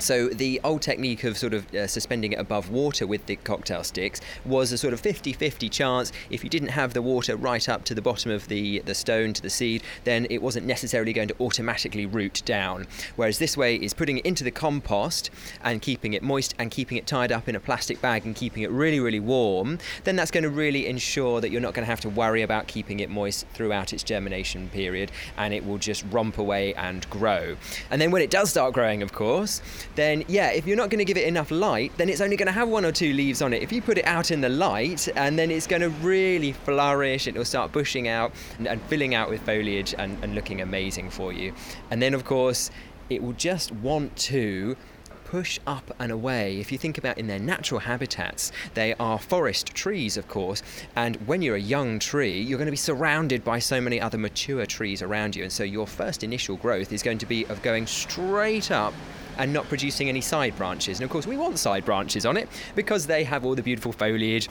So 0.00 0.28
the 0.28 0.60
old 0.62 0.82
technique 0.82 1.24
of 1.24 1.36
sort 1.36 1.54
of 1.54 1.74
uh, 1.74 1.88
suspending 1.88 2.32
it 2.32 2.38
above 2.38 2.70
water 2.70 3.04
with 3.04 3.26
the 3.26 3.34
cocktail 3.34 3.82
sticks 3.82 4.20
was 4.44 4.70
a 4.70 4.78
sort 4.78 4.94
of 4.94 5.02
50-50 5.02 5.70
chance. 5.70 6.12
If 6.30 6.44
you 6.44 6.50
didn't 6.50 6.68
have 6.68 6.94
the 6.94 7.02
water 7.02 7.36
right 7.36 7.68
up 7.68 7.84
to 7.84 7.94
the 7.94 8.02
bottom 8.02 8.30
of 8.30 8.46
the, 8.46 8.78
the 8.80 8.94
stone 8.94 9.32
to 9.32 9.42
the 9.42 9.50
seed, 9.50 9.82
then 10.04 10.26
it 10.30 10.40
wasn't 10.40 10.66
necessarily 10.66 11.12
going 11.12 11.28
to 11.28 11.36
automatically 11.40 12.06
root 12.06 12.42
down. 12.44 12.86
Whereas 13.16 13.38
this 13.38 13.56
way 13.56 13.74
is 13.74 13.92
putting 13.92 14.18
it 14.18 14.26
into 14.26 14.44
the 14.44 14.52
compost 14.52 15.30
and 15.62 15.82
keeping 15.82 16.12
it 16.12 16.22
moist 16.22 16.54
and 16.58 16.70
keeping 16.70 16.96
it 16.96 17.06
tied 17.06 17.32
up 17.32 17.48
in 17.48 17.56
a 17.56 17.60
plastic 17.60 18.00
bag 18.00 18.24
and 18.24 18.36
keeping 18.36 18.62
it 18.62 18.70
really, 18.70 19.00
really 19.00 19.20
warm, 19.20 19.78
then 20.04 20.14
that's 20.14 20.30
going 20.30 20.44
to 20.44 20.50
really 20.50 20.86
ensure 20.86 21.40
that 21.40 21.50
you're 21.50 21.60
not 21.60 21.74
going 21.74 21.84
to 21.84 21.90
have 21.90 22.00
to 22.00 22.08
worry 22.08 22.42
about 22.42 22.68
keeping 22.68 23.00
it 23.00 23.10
moist 23.10 23.46
throughout 23.52 23.92
its 23.92 24.04
germination 24.04 24.68
period 24.68 25.10
and 25.36 25.52
it 25.52 25.66
will 25.66 25.78
just 25.78 26.04
romp 26.10 26.38
away 26.38 26.72
and 26.74 27.08
grow. 27.10 27.56
And 27.90 28.00
then 28.00 28.12
when 28.12 28.22
it 28.22 28.30
does 28.30 28.50
start 28.50 28.74
growing, 28.74 29.02
of 29.02 29.12
course, 29.12 29.60
then 29.98 30.24
yeah, 30.28 30.50
if 30.50 30.66
you're 30.66 30.76
not 30.76 30.90
going 30.90 31.00
to 31.00 31.04
give 31.04 31.16
it 31.16 31.26
enough 31.26 31.50
light, 31.50 31.92
then 31.96 32.08
it's 32.08 32.20
only 32.20 32.36
going 32.36 32.46
to 32.46 32.52
have 32.52 32.68
one 32.68 32.84
or 32.84 32.92
two 32.92 33.12
leaves 33.12 33.42
on 33.42 33.52
it. 33.52 33.62
If 33.62 33.72
you 33.72 33.82
put 33.82 33.98
it 33.98 34.06
out 34.06 34.30
in 34.30 34.40
the 34.40 34.48
light, 34.48 35.08
and 35.16 35.38
then 35.38 35.50
it's 35.50 35.66
going 35.66 35.82
to 35.82 35.90
really 35.90 36.52
flourish, 36.52 37.26
it 37.26 37.34
will 37.34 37.44
start 37.44 37.72
bushing 37.72 38.06
out 38.06 38.32
and, 38.58 38.68
and 38.68 38.80
filling 38.82 39.14
out 39.14 39.28
with 39.28 39.42
foliage 39.42 39.94
and, 39.98 40.16
and 40.22 40.34
looking 40.34 40.60
amazing 40.60 41.10
for 41.10 41.32
you. 41.32 41.52
And 41.90 42.00
then, 42.00 42.14
of 42.14 42.24
course, 42.24 42.70
it 43.10 43.22
will 43.22 43.32
just 43.32 43.72
want 43.72 44.14
to 44.16 44.76
push 45.24 45.58
up 45.66 45.94
and 45.98 46.10
away. 46.10 46.58
If 46.58 46.72
you 46.72 46.78
think 46.78 46.96
about 46.96 47.18
in 47.18 47.26
their 47.26 47.38
natural 47.38 47.80
habitats, 47.80 48.50
they 48.74 48.94
are 48.94 49.18
forest 49.18 49.74
trees, 49.74 50.16
of 50.16 50.26
course, 50.26 50.62
and 50.96 51.16
when 51.26 51.42
you're 51.42 51.56
a 51.56 51.60
young 51.60 51.98
tree, 51.98 52.40
you're 52.40 52.56
going 52.56 52.66
to 52.66 52.70
be 52.70 52.78
surrounded 52.78 53.44
by 53.44 53.58
so 53.58 53.78
many 53.78 54.00
other 54.00 54.16
mature 54.16 54.64
trees 54.64 55.02
around 55.02 55.36
you, 55.36 55.42
and 55.42 55.52
so 55.52 55.64
your 55.64 55.86
first 55.86 56.24
initial 56.24 56.56
growth 56.56 56.94
is 56.94 57.02
going 57.02 57.18
to 57.18 57.26
be 57.26 57.44
of 57.46 57.60
going 57.60 57.86
straight 57.86 58.70
up 58.70 58.94
and 59.38 59.52
not 59.52 59.68
producing 59.68 60.08
any 60.08 60.20
side 60.20 60.56
branches. 60.56 60.98
And 60.98 61.04
of 61.04 61.10
course, 61.10 61.26
we 61.26 61.36
want 61.36 61.58
side 61.58 61.84
branches 61.84 62.26
on 62.26 62.36
it 62.36 62.48
because 62.74 63.06
they 63.06 63.24
have 63.24 63.44
all 63.44 63.54
the 63.54 63.62
beautiful 63.62 63.92
foliage 63.92 64.48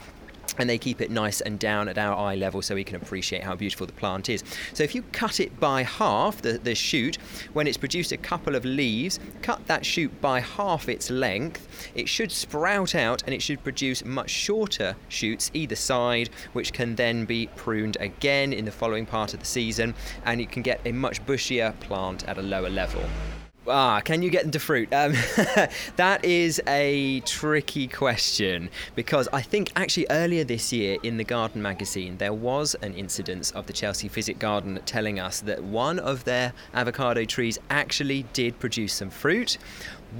and 0.58 0.70
they 0.70 0.77
keep 0.77 1.01
it 1.01 1.12
nice 1.12 1.41
and 1.41 1.60
down 1.60 1.88
at 1.88 1.98
our 1.98 2.15
eye 2.15 2.36
level 2.36 2.62
so 2.62 2.75
we 2.75 2.84
can 2.84 2.96
appreciate 2.96 3.44
how 3.44 3.56
beautiful 3.56 3.86
the 3.86 3.94
plant 3.94 4.29
is. 4.29 4.44
So 4.74 4.84
if 4.84 4.96
you 4.96 5.03
cut 5.12 5.39
it 5.39 5.60
by 5.60 5.84
half, 5.84 6.41
the, 6.41 6.53
the 6.58 6.75
shoot, 6.75 7.17
when 7.53 7.67
it's 7.67 7.77
produced 7.77 8.12
a 8.12 8.17
couple 8.17 8.56
of 8.56 8.65
leaves, 8.65 9.20
cut 9.41 9.65
that 9.67 9.86
shoot 9.86 10.22
by 10.22 10.39
half 10.39 10.89
its 10.89 11.10
length, 11.10 11.67
it 11.96 12.08
should 12.10 12.32
sprout 12.32 12.96
out 12.96 13.24
and 13.24 13.34
it 13.34 13.41
should 13.41 13.63
produce 13.63 14.03
much 14.06 14.29
shorter 14.29 14.96
shoots 15.10 15.51
either 15.53 15.75
side, 15.75 16.29
which 16.53 16.74
can 16.74 16.96
then 16.96 17.25
be 17.25 17.48
pruned 17.56 17.98
again 18.00 18.53
in 18.53 18.65
the 18.65 18.72
following 18.72 19.06
part 19.06 19.34
of 19.34 19.39
the 19.39 19.46
season, 19.46 19.94
and 20.25 20.39
you 20.39 20.48
can 20.48 20.62
get 20.62 20.82
a 20.86 20.91
much 20.91 21.24
bushier 21.25 21.77
plant 21.82 22.27
at 22.27 22.38
a 22.38 22.41
lower 22.41 22.70
level. 22.70 23.03
Ah, 23.69 24.00
can 24.00 24.21
you 24.21 24.29
get 24.29 24.45
into 24.45 24.59
fruit? 24.59 24.88
Um, 24.93 25.12
that 25.97 26.24
is 26.24 26.62
a 26.67 27.19
tricky 27.21 27.88
question 27.88 28.69
because 28.95 29.27
I 29.33 29.41
think 29.41 29.74
actually 29.75 30.07
earlier 30.09 30.45
this 30.45 30.71
year 30.71 30.97
in 31.03 31.17
the 31.17 31.25
Garden 31.25 31.62
magazine 31.62 32.17
there 32.17 32.31
was 32.31 32.75
an 32.75 32.93
incidence 32.93 33.51
of 33.51 33.67
the 33.67 33.74
Chelsea 33.74 34.07
Physic 34.07 34.39
Garden 34.39 34.79
telling 34.86 35.19
us 35.19 35.41
that 35.41 35.63
one 35.63 36.00
of 36.00 36.24
their 36.24 36.53
avocado 36.74 37.25
trees 37.25 37.59
actually 37.69 38.24
did 38.31 38.57
produce 38.57 38.93
some 38.93 39.09
fruit. 39.09 39.57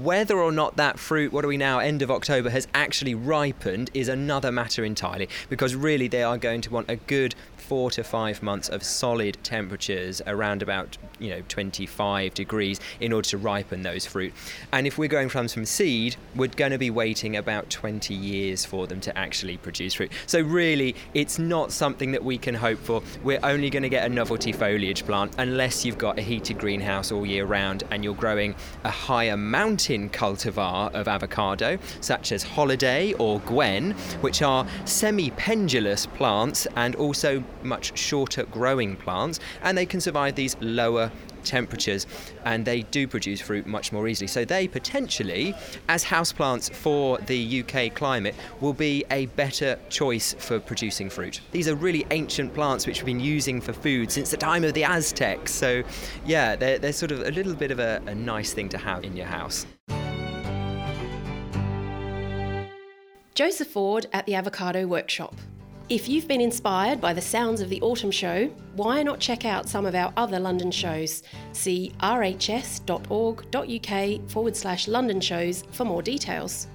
Whether 0.02 0.38
or 0.38 0.52
not 0.52 0.76
that 0.76 0.98
fruit, 0.98 1.32
what 1.32 1.46
are 1.46 1.48
we 1.48 1.56
now, 1.56 1.78
end 1.78 2.02
of 2.02 2.10
October, 2.10 2.50
has 2.50 2.68
actually 2.74 3.14
ripened 3.14 3.90
is 3.94 4.08
another 4.08 4.52
matter 4.52 4.84
entirely 4.84 5.30
because 5.48 5.74
really 5.74 6.08
they 6.08 6.22
are 6.22 6.36
going 6.36 6.60
to 6.60 6.70
want 6.70 6.90
a 6.90 6.96
good 6.96 7.34
four 7.68 7.90
to 7.90 8.02
five 8.02 8.42
months 8.42 8.70
of 8.70 8.82
solid 8.82 9.36
temperatures 9.42 10.22
around 10.26 10.62
about 10.62 10.96
you 11.18 11.28
know 11.28 11.42
25 11.48 12.32
degrees 12.32 12.80
in 12.98 13.12
order 13.12 13.28
to 13.28 13.36
ripen 13.36 13.82
those 13.82 14.06
fruit. 14.06 14.32
And 14.72 14.86
if 14.86 14.96
we're 14.96 15.08
going 15.08 15.28
from 15.28 15.48
some 15.48 15.66
seed, 15.66 16.16
we're 16.34 16.48
going 16.48 16.72
to 16.72 16.78
be 16.78 16.88
waiting 16.90 17.36
about 17.36 17.68
20 17.68 18.14
years 18.14 18.64
for 18.64 18.86
them 18.86 19.00
to 19.02 19.16
actually 19.18 19.58
produce 19.58 19.94
fruit. 19.94 20.10
So 20.26 20.40
really, 20.40 20.96
it's 21.12 21.38
not 21.38 21.70
something 21.70 22.12
that 22.12 22.24
we 22.24 22.38
can 22.38 22.54
hope 22.54 22.78
for. 22.78 23.02
We're 23.22 23.40
only 23.42 23.68
going 23.68 23.82
to 23.82 23.90
get 23.90 24.06
a 24.06 24.08
novelty 24.08 24.52
foliage 24.52 25.04
plant 25.04 25.34
unless 25.36 25.84
you've 25.84 25.98
got 25.98 26.18
a 26.18 26.22
heated 26.22 26.58
greenhouse 26.58 27.12
all 27.12 27.26
year 27.26 27.44
round 27.44 27.84
and 27.90 28.02
you're 28.02 28.14
growing 28.14 28.54
a 28.84 28.90
higher 28.90 29.36
mountain 29.36 30.08
cultivar 30.08 30.90
of 30.94 31.06
avocado, 31.06 31.78
such 32.00 32.32
as 32.32 32.42
Holiday 32.42 33.12
or 33.14 33.40
Gwen, 33.40 33.92
which 34.22 34.40
are 34.40 34.66
semi-pendulous 34.86 36.06
plants 36.06 36.66
and 36.76 36.96
also 36.96 37.44
much 37.62 37.98
shorter 37.98 38.44
growing 38.44 38.96
plants, 38.96 39.40
and 39.62 39.76
they 39.76 39.86
can 39.86 40.00
survive 40.00 40.34
these 40.34 40.56
lower 40.60 41.10
temperatures 41.44 42.06
and 42.44 42.64
they 42.64 42.82
do 42.82 43.06
produce 43.06 43.40
fruit 43.40 43.66
much 43.66 43.92
more 43.92 44.06
easily. 44.06 44.26
So 44.26 44.44
they 44.44 44.68
potentially, 44.68 45.54
as 45.88 46.04
houseplants 46.04 46.72
for 46.72 47.18
the 47.18 47.62
UK 47.62 47.94
climate, 47.94 48.34
will 48.60 48.72
be 48.72 49.04
a 49.10 49.26
better 49.26 49.78
choice 49.88 50.34
for 50.38 50.60
producing 50.60 51.10
fruit. 51.10 51.40
These 51.52 51.68
are 51.68 51.74
really 51.74 52.06
ancient 52.10 52.54
plants 52.54 52.86
which 52.86 52.98
we've 52.98 53.06
been 53.06 53.20
using 53.20 53.60
for 53.60 53.72
food 53.72 54.12
since 54.12 54.30
the 54.30 54.36
time 54.36 54.64
of 54.64 54.74
the 54.74 54.84
Aztecs. 54.84 55.52
So 55.52 55.82
yeah, 56.26 56.56
they're, 56.56 56.78
they're 56.78 56.92
sort 56.92 57.12
of 57.12 57.20
a 57.20 57.30
little 57.30 57.54
bit 57.54 57.70
of 57.70 57.78
a, 57.78 58.02
a 58.06 58.14
nice 58.14 58.52
thing 58.52 58.68
to 58.70 58.78
have 58.78 59.04
in 59.04 59.16
your 59.16 59.26
house. 59.26 59.66
Joseph 63.34 63.68
Ford 63.68 64.06
at 64.12 64.26
the 64.26 64.34
Avocado 64.34 64.86
Workshop. 64.86 65.36
If 65.90 66.06
you've 66.06 66.28
been 66.28 66.42
inspired 66.42 67.00
by 67.00 67.14
the 67.14 67.20
sounds 67.22 67.62
of 67.62 67.70
the 67.70 67.80
autumn 67.80 68.10
show, 68.10 68.50
why 68.74 69.02
not 69.02 69.20
check 69.20 69.46
out 69.46 69.70
some 69.70 69.86
of 69.86 69.94
our 69.94 70.12
other 70.18 70.38
London 70.38 70.70
shows? 70.70 71.22
See 71.52 71.94
rhs.org.uk 72.00 72.80
forward 74.30 74.54
slash 74.54 74.86
London 74.86 75.18
shows 75.18 75.64
for 75.72 75.86
more 75.86 76.02
details. 76.02 76.66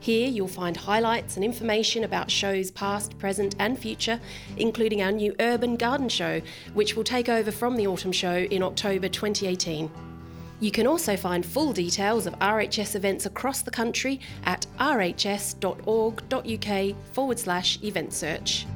Here 0.00 0.28
you'll 0.28 0.48
find 0.48 0.76
highlights 0.76 1.36
and 1.36 1.44
information 1.46 2.04
about 2.04 2.30
shows 2.30 2.70
past, 2.70 3.18
present, 3.18 3.56
and 3.58 3.78
future, 3.78 4.20
including 4.58 5.00
our 5.00 5.12
new 5.12 5.34
Urban 5.40 5.76
Garden 5.76 6.10
Show, 6.10 6.42
which 6.74 6.94
will 6.94 7.04
take 7.04 7.30
over 7.30 7.50
from 7.50 7.74
the 7.74 7.86
autumn 7.86 8.12
show 8.12 8.36
in 8.36 8.62
October 8.62 9.08
2018. 9.08 9.90
You 10.60 10.70
can 10.72 10.86
also 10.86 11.16
find 11.16 11.46
full 11.46 11.72
details 11.72 12.26
of 12.26 12.34
RHS 12.40 12.96
events 12.96 13.26
across 13.26 13.62
the 13.62 13.70
country 13.70 14.20
at 14.44 14.66
rhs.org.uk 14.78 15.54
forward 17.12 17.38
slash 17.38 17.82
event 17.82 18.12
search. 18.12 18.66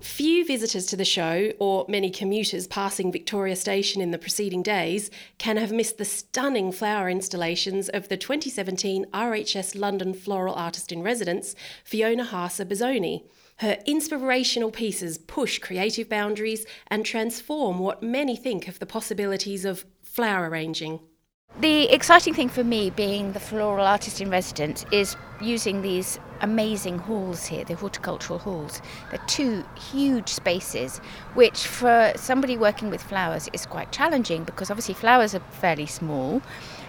Few 0.00 0.46
visitors 0.46 0.86
to 0.86 0.96
the 0.96 1.04
show, 1.04 1.52
or 1.58 1.86
many 1.88 2.08
commuters 2.08 2.68
passing 2.68 3.10
Victoria 3.10 3.56
Station 3.56 4.00
in 4.00 4.12
the 4.12 4.18
preceding 4.18 4.62
days, 4.62 5.10
can 5.38 5.56
have 5.56 5.72
missed 5.72 5.98
the 5.98 6.04
stunning 6.04 6.70
flower 6.70 7.10
installations 7.10 7.88
of 7.88 8.08
the 8.08 8.16
2017 8.16 9.06
RHS 9.06 9.76
London 9.76 10.14
Floral 10.14 10.54
Artist 10.54 10.92
in 10.92 11.02
Residence, 11.02 11.56
Fiona 11.82 12.24
Harser 12.24 12.64
Bizzoni. 12.64 13.24
Her 13.58 13.78
inspirational 13.86 14.70
pieces 14.70 15.16
push 15.16 15.58
creative 15.58 16.08
boundaries 16.08 16.66
and 16.88 17.06
transform 17.06 17.78
what 17.78 18.02
many 18.02 18.36
think 18.36 18.66
of 18.66 18.78
the 18.78 18.86
possibilities 18.86 19.64
of 19.64 19.84
flower 20.02 20.50
arranging. 20.50 21.00
The 21.60 21.84
exciting 21.92 22.34
thing 22.34 22.48
for 22.48 22.64
me, 22.64 22.90
being 22.90 23.30
the 23.32 23.38
floral 23.38 23.86
artist 23.86 24.20
in 24.20 24.28
residence, 24.28 24.84
is 24.90 25.14
using 25.40 25.82
these 25.82 26.18
amazing 26.40 26.98
halls 26.98 27.46
here, 27.46 27.64
the 27.64 27.76
horticultural 27.76 28.40
halls. 28.40 28.82
They're 29.10 29.20
two 29.28 29.64
huge 29.92 30.28
spaces, 30.28 30.98
which 31.34 31.68
for 31.68 32.12
somebody 32.16 32.56
working 32.56 32.90
with 32.90 33.00
flowers 33.00 33.48
is 33.52 33.66
quite 33.66 33.92
challenging 33.92 34.42
because 34.42 34.68
obviously 34.68 34.94
flowers 34.94 35.32
are 35.32 35.40
fairly 35.52 35.86
small 35.86 36.42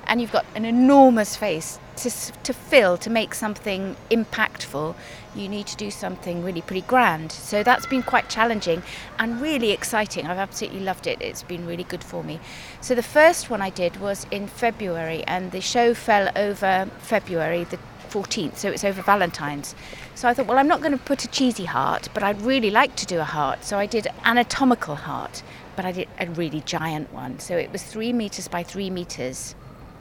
and 0.07 0.21
you've 0.21 0.31
got 0.31 0.45
an 0.55 0.65
enormous 0.65 1.35
face 1.35 1.79
to, 1.97 2.09
to 2.43 2.53
fill 2.53 2.97
to 2.97 3.09
make 3.09 3.33
something 3.33 3.95
impactful. 4.11 4.95
You 5.35 5.49
need 5.49 5.67
to 5.67 5.75
do 5.75 5.91
something 5.91 6.43
really 6.43 6.61
pretty 6.61 6.81
grand. 6.81 7.31
So 7.31 7.63
that's 7.63 7.85
been 7.85 8.03
quite 8.03 8.29
challenging 8.29 8.83
and 9.19 9.41
really 9.41 9.71
exciting. 9.71 10.27
I've 10.27 10.37
absolutely 10.37 10.81
loved 10.81 11.07
it. 11.07 11.21
It's 11.21 11.43
been 11.43 11.65
really 11.65 11.83
good 11.83 12.03
for 12.03 12.23
me. 12.23 12.39
So 12.81 12.95
the 12.95 13.03
first 13.03 13.49
one 13.49 13.61
i 13.61 13.69
did 13.69 13.97
was 13.97 14.25
in 14.31 14.47
february 14.47 15.23
and 15.25 15.51
the 15.51 15.61
show 15.61 15.93
fell 15.93 16.29
over 16.35 16.89
february 16.99 17.63
the 17.63 17.79
14th 18.09 18.57
so 18.57 18.69
it's 18.69 18.83
over 18.83 19.01
valentine's. 19.01 19.75
So 20.13 20.27
i 20.27 20.33
thought 20.33 20.47
well 20.47 20.57
i'm 20.57 20.67
not 20.67 20.81
going 20.81 20.97
to 20.97 21.03
put 21.03 21.23
a 21.23 21.27
cheesy 21.27 21.65
heart 21.65 22.09
but 22.13 22.23
i'd 22.23 22.41
really 22.41 22.71
like 22.71 22.95
to 22.97 23.05
do 23.05 23.19
a 23.19 23.23
heart. 23.23 23.63
So 23.63 23.77
i 23.77 23.85
did 23.85 24.07
anatomical 24.23 24.95
heart 24.95 25.43
but 25.75 25.85
i 25.85 25.91
did 25.91 26.07
a 26.19 26.27
really 26.27 26.61
giant 26.61 27.11
one. 27.13 27.39
So 27.39 27.57
it 27.57 27.71
was 27.71 27.83
three 27.83 28.13
meters 28.13 28.47
by 28.47 28.63
three 28.63 28.89
meters 28.89 29.55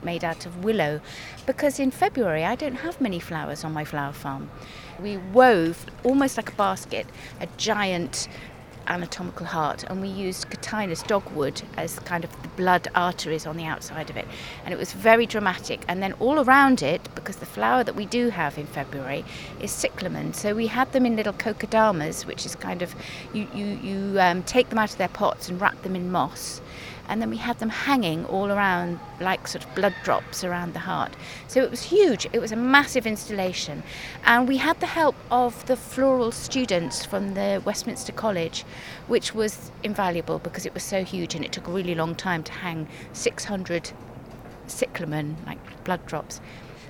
made 0.05 0.23
out 0.23 0.45
of 0.45 0.63
willow 0.63 1.01
because 1.45 1.79
in 1.79 1.91
February 1.91 2.45
I 2.45 2.55
don't 2.55 2.75
have 2.75 3.01
many 3.01 3.19
flowers 3.19 3.63
on 3.63 3.73
my 3.73 3.83
flower 3.83 4.13
farm. 4.13 4.49
We 5.01 5.17
wove 5.17 5.85
almost 6.03 6.37
like 6.37 6.49
a 6.53 6.55
basket 6.55 7.07
a 7.41 7.47
giant 7.57 8.27
anatomical 8.87 9.45
heart 9.45 9.83
and 9.85 10.01
we 10.01 10.07
used 10.07 10.49
Catinus 10.49 11.03
dogwood 11.03 11.61
as 11.77 11.99
kind 11.99 12.23
of 12.23 12.41
the 12.41 12.47
blood 12.49 12.87
arteries 12.95 13.45
on 13.45 13.57
the 13.57 13.65
outside 13.65 14.09
of 14.09 14.17
it. 14.17 14.27
And 14.63 14.73
it 14.73 14.77
was 14.77 14.93
very 14.93 15.25
dramatic. 15.25 15.83
And 15.87 16.01
then 16.01 16.13
all 16.13 16.39
around 16.39 16.81
it 16.81 17.09
because 17.15 17.37
the 17.37 17.45
flower 17.45 17.83
that 17.83 17.95
we 17.95 18.05
do 18.05 18.29
have 18.29 18.57
in 18.57 18.67
February 18.67 19.25
is 19.59 19.71
cyclamen 19.71 20.33
so 20.33 20.53
we 20.53 20.67
had 20.67 20.91
them 20.91 21.05
in 21.05 21.15
little 21.15 21.33
kokedamas 21.33 22.25
which 22.25 22.45
is 22.45 22.55
kind 22.55 22.81
of 22.81 22.95
you 23.33 23.47
you, 23.53 23.65
you 23.65 24.19
um, 24.19 24.43
take 24.43 24.69
them 24.69 24.77
out 24.77 24.91
of 24.91 24.97
their 24.97 25.07
pots 25.09 25.49
and 25.49 25.59
wrap 25.59 25.81
them 25.81 25.95
in 25.95 26.11
moss 26.11 26.61
and 27.07 27.21
then 27.21 27.29
we 27.29 27.37
had 27.37 27.59
them 27.59 27.69
hanging 27.69 28.25
all 28.25 28.51
around 28.51 28.99
like 29.19 29.47
sort 29.47 29.65
of 29.65 29.75
blood 29.75 29.93
drops 30.03 30.43
around 30.43 30.73
the 30.73 30.79
heart. 30.79 31.15
So 31.47 31.61
it 31.61 31.71
was 31.71 31.83
huge, 31.83 32.27
it 32.33 32.39
was 32.39 32.51
a 32.51 32.55
massive 32.55 33.05
installation. 33.05 33.83
And 34.25 34.47
we 34.47 34.57
had 34.57 34.79
the 34.79 34.85
help 34.87 35.15
of 35.31 35.65
the 35.65 35.75
floral 35.75 36.31
students 36.31 37.05
from 37.05 37.33
the 37.33 37.61
Westminster 37.65 38.11
College, 38.11 38.65
which 39.07 39.35
was 39.35 39.71
invaluable 39.83 40.39
because 40.39 40.65
it 40.65 40.73
was 40.73 40.83
so 40.83 41.03
huge 41.03 41.35
and 41.35 41.45
it 41.45 41.51
took 41.51 41.67
a 41.67 41.71
really 41.71 41.95
long 41.95 42.15
time 42.15 42.43
to 42.43 42.51
hang 42.51 42.87
600 43.13 43.91
cyclamen, 44.67 45.37
like 45.45 45.59
blood 45.83 46.05
drops. 46.05 46.41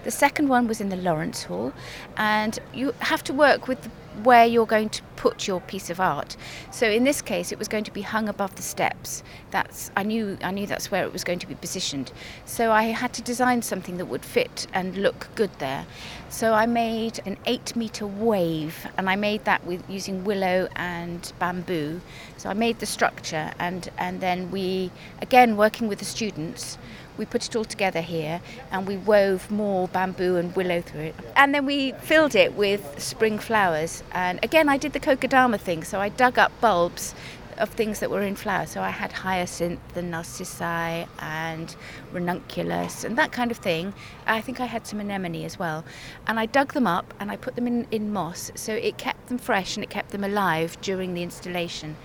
The 0.03 0.11
second 0.11 0.49
one 0.49 0.67
was 0.67 0.79
in 0.79 0.89
the 0.89 0.95
Lawrence 0.95 1.43
Hall, 1.43 1.73
and 2.15 2.59
you 2.73 2.93
have 2.99 3.23
to 3.23 3.33
work 3.33 3.67
with 3.67 3.89
where 4.23 4.45
you're 4.45 4.65
going 4.65 4.89
to 4.89 5.01
put 5.15 5.47
your 5.47 5.61
piece 5.61 5.89
of 5.89 5.99
art. 5.99 6.35
So 6.71 6.87
in 6.87 7.03
this 7.03 7.21
case, 7.21 7.51
it 7.51 7.59
was 7.59 7.67
going 7.67 7.83
to 7.85 7.91
be 7.91 8.01
hung 8.01 8.29
above 8.29 8.55
the 8.55 8.61
steps. 8.61 9.23
That's 9.51 9.91
I 9.95 10.03
knew 10.03 10.37
I 10.43 10.51
knew 10.51 10.67
that's 10.67 10.91
where 10.91 11.03
it 11.03 11.13
was 11.13 11.23
going 11.23 11.39
to 11.39 11.47
be 11.47 11.55
positioned. 11.55 12.11
So 12.45 12.71
I 12.71 12.83
had 12.83 13.13
to 13.13 13.21
design 13.21 13.61
something 13.61 13.97
that 13.97 14.05
would 14.05 14.25
fit 14.25 14.67
and 14.73 14.97
look 14.97 15.27
good 15.35 15.51
there. 15.59 15.85
So 16.29 16.53
I 16.53 16.65
made 16.65 17.19
an 17.25 17.37
eight 17.45 17.75
meter 17.75 18.05
wave, 18.05 18.87
and 18.97 19.09
I 19.09 19.15
made 19.15 19.45
that 19.45 19.65
with 19.65 19.83
using 19.89 20.23
willow 20.23 20.67
and 20.75 21.31
bamboo. 21.39 22.01
So 22.37 22.49
I 22.49 22.53
made 22.53 22.79
the 22.79 22.85
structure, 22.85 23.51
and 23.59 23.89
and 23.97 24.21
then 24.21 24.51
we 24.51 24.91
again 25.21 25.57
working 25.57 25.87
with 25.87 25.99
the 25.99 26.05
students 26.05 26.77
we 27.17 27.25
put 27.25 27.45
it 27.45 27.55
all 27.55 27.65
together 27.65 28.01
here 28.01 28.41
and 28.71 28.87
we 28.87 28.97
wove 28.97 29.49
more 29.51 29.87
bamboo 29.87 30.35
and 30.37 30.55
willow 30.55 30.81
through 30.81 31.01
it. 31.01 31.15
And 31.35 31.53
then 31.53 31.65
we 31.65 31.93
filled 31.93 32.35
it 32.35 32.53
with 32.53 33.01
spring 33.01 33.39
flowers. 33.39 34.03
And 34.11 34.39
again, 34.43 34.69
I 34.69 34.77
did 34.77 34.93
the 34.93 34.99
kokedama 34.99 35.59
thing, 35.59 35.83
so 35.83 35.99
I 35.99 36.09
dug 36.09 36.37
up 36.37 36.51
bulbs 36.61 37.15
of 37.57 37.69
things 37.69 37.99
that 37.99 38.09
were 38.09 38.21
in 38.21 38.35
flower. 38.35 38.65
So 38.65 38.81
I 38.81 38.89
had 38.89 39.11
hyacinth 39.11 39.95
and 39.95 40.11
narcissi 40.11 41.07
and 41.19 41.75
ranunculus 42.11 43.03
and 43.03 43.17
that 43.17 43.31
kind 43.31 43.51
of 43.51 43.57
thing. 43.57 43.93
I 44.25 44.41
think 44.41 44.59
I 44.59 44.65
had 44.65 44.85
some 44.85 44.99
anemone 44.99 45.45
as 45.45 45.57
well. 45.57 45.85
And 46.27 46.39
I 46.39 46.45
dug 46.45 46.73
them 46.73 46.87
up 46.87 47.13
and 47.19 47.31
I 47.31 47.37
put 47.37 47.55
them 47.55 47.67
in, 47.67 47.87
in 47.91 48.11
moss 48.11 48.51
so 48.55 48.73
it 48.73 48.97
kept 48.97 49.27
them 49.27 49.37
fresh 49.37 49.77
and 49.77 49.83
it 49.83 49.89
kept 49.89 50.11
them 50.11 50.23
alive 50.23 50.77
during 50.81 51.13
the 51.13 51.23
installation. 51.23 51.95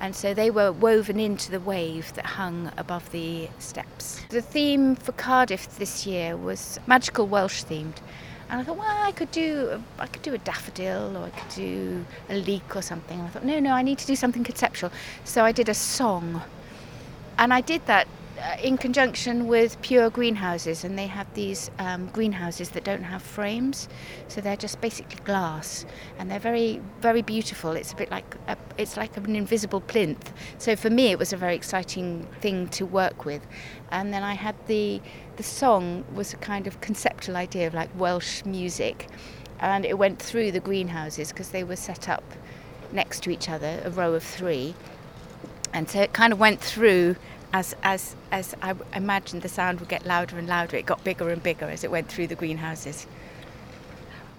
And 0.00 0.14
so 0.14 0.34
they 0.34 0.50
were 0.50 0.72
woven 0.72 1.18
into 1.18 1.50
the 1.50 1.60
wave 1.60 2.12
that 2.14 2.26
hung 2.26 2.70
above 2.76 3.10
the 3.12 3.48
steps. 3.58 4.20
The 4.28 4.42
theme 4.42 4.94
for 4.94 5.12
Cardiff 5.12 5.78
this 5.78 6.06
year 6.06 6.36
was 6.36 6.78
magical 6.86 7.26
Welsh 7.26 7.64
themed. 7.64 7.96
And 8.48 8.60
I 8.60 8.64
thought, 8.64 8.76
well, 8.76 8.86
I 8.88 9.10
could 9.12 9.30
do, 9.32 9.82
I 9.98 10.06
could 10.06 10.22
do 10.22 10.34
a 10.34 10.38
daffodil, 10.38 11.16
or 11.16 11.24
I 11.24 11.30
could 11.30 11.54
do 11.54 12.04
a 12.28 12.36
leek 12.36 12.76
or 12.76 12.82
something. 12.82 13.18
And 13.18 13.26
I 13.26 13.30
thought, 13.30 13.44
no, 13.44 13.58
no, 13.58 13.72
I 13.72 13.82
need 13.82 13.98
to 13.98 14.06
do 14.06 14.14
something 14.14 14.44
conceptual. 14.44 14.92
So 15.24 15.44
I 15.44 15.50
did 15.50 15.68
a 15.68 15.74
song, 15.74 16.42
and 17.38 17.52
I 17.52 17.60
did 17.60 17.84
that 17.86 18.06
in 18.62 18.76
conjunction 18.76 19.46
with 19.46 19.80
Pure 19.82 20.10
Greenhouses, 20.10 20.84
and 20.84 20.98
they 20.98 21.06
have 21.06 21.32
these 21.34 21.70
um, 21.78 22.06
greenhouses 22.08 22.70
that 22.70 22.84
don't 22.84 23.02
have 23.02 23.22
frames, 23.22 23.88
so 24.28 24.40
they're 24.40 24.56
just 24.56 24.80
basically 24.80 25.18
glass, 25.24 25.86
and 26.18 26.30
they're 26.30 26.38
very, 26.38 26.80
very 27.00 27.22
beautiful. 27.22 27.72
It's 27.72 27.92
a 27.92 27.96
bit 27.96 28.10
like 28.10 28.36
a, 28.48 28.56
it's 28.76 28.96
like 28.96 29.16
an 29.16 29.34
invisible 29.36 29.80
plinth. 29.80 30.32
So 30.58 30.76
for 30.76 30.90
me, 30.90 31.06
it 31.08 31.18
was 31.18 31.32
a 31.32 31.36
very 31.36 31.54
exciting 31.54 32.26
thing 32.40 32.68
to 32.68 32.84
work 32.84 33.24
with, 33.24 33.46
and 33.90 34.12
then 34.12 34.22
I 34.22 34.34
had 34.34 34.54
the 34.66 35.00
the 35.36 35.42
song 35.42 36.04
was 36.14 36.32
a 36.32 36.38
kind 36.38 36.66
of 36.66 36.80
conceptual 36.80 37.36
idea 37.36 37.66
of 37.66 37.74
like 37.74 37.90
Welsh 37.98 38.44
music, 38.44 39.08
and 39.60 39.84
it 39.84 39.98
went 39.98 40.18
through 40.20 40.52
the 40.52 40.60
greenhouses 40.60 41.30
because 41.30 41.50
they 41.50 41.64
were 41.64 41.76
set 41.76 42.08
up 42.08 42.24
next 42.92 43.22
to 43.24 43.30
each 43.30 43.48
other, 43.48 43.80
a 43.84 43.90
row 43.90 44.14
of 44.14 44.22
three, 44.22 44.74
and 45.72 45.88
so 45.88 46.00
it 46.00 46.12
kind 46.12 46.32
of 46.32 46.38
went 46.38 46.60
through 46.60 47.16
as 47.52 47.74
as 47.82 48.16
as 48.30 48.54
I 48.62 48.74
imagined 48.94 49.42
the 49.42 49.48
sound 49.48 49.80
would 49.80 49.88
get 49.88 50.06
louder 50.06 50.38
and 50.38 50.48
louder, 50.48 50.76
it 50.76 50.86
got 50.86 51.04
bigger 51.04 51.30
and 51.30 51.42
bigger 51.42 51.66
as 51.66 51.84
it 51.84 51.90
went 51.90 52.08
through 52.08 52.26
the 52.26 52.34
greenhouses. 52.34 53.06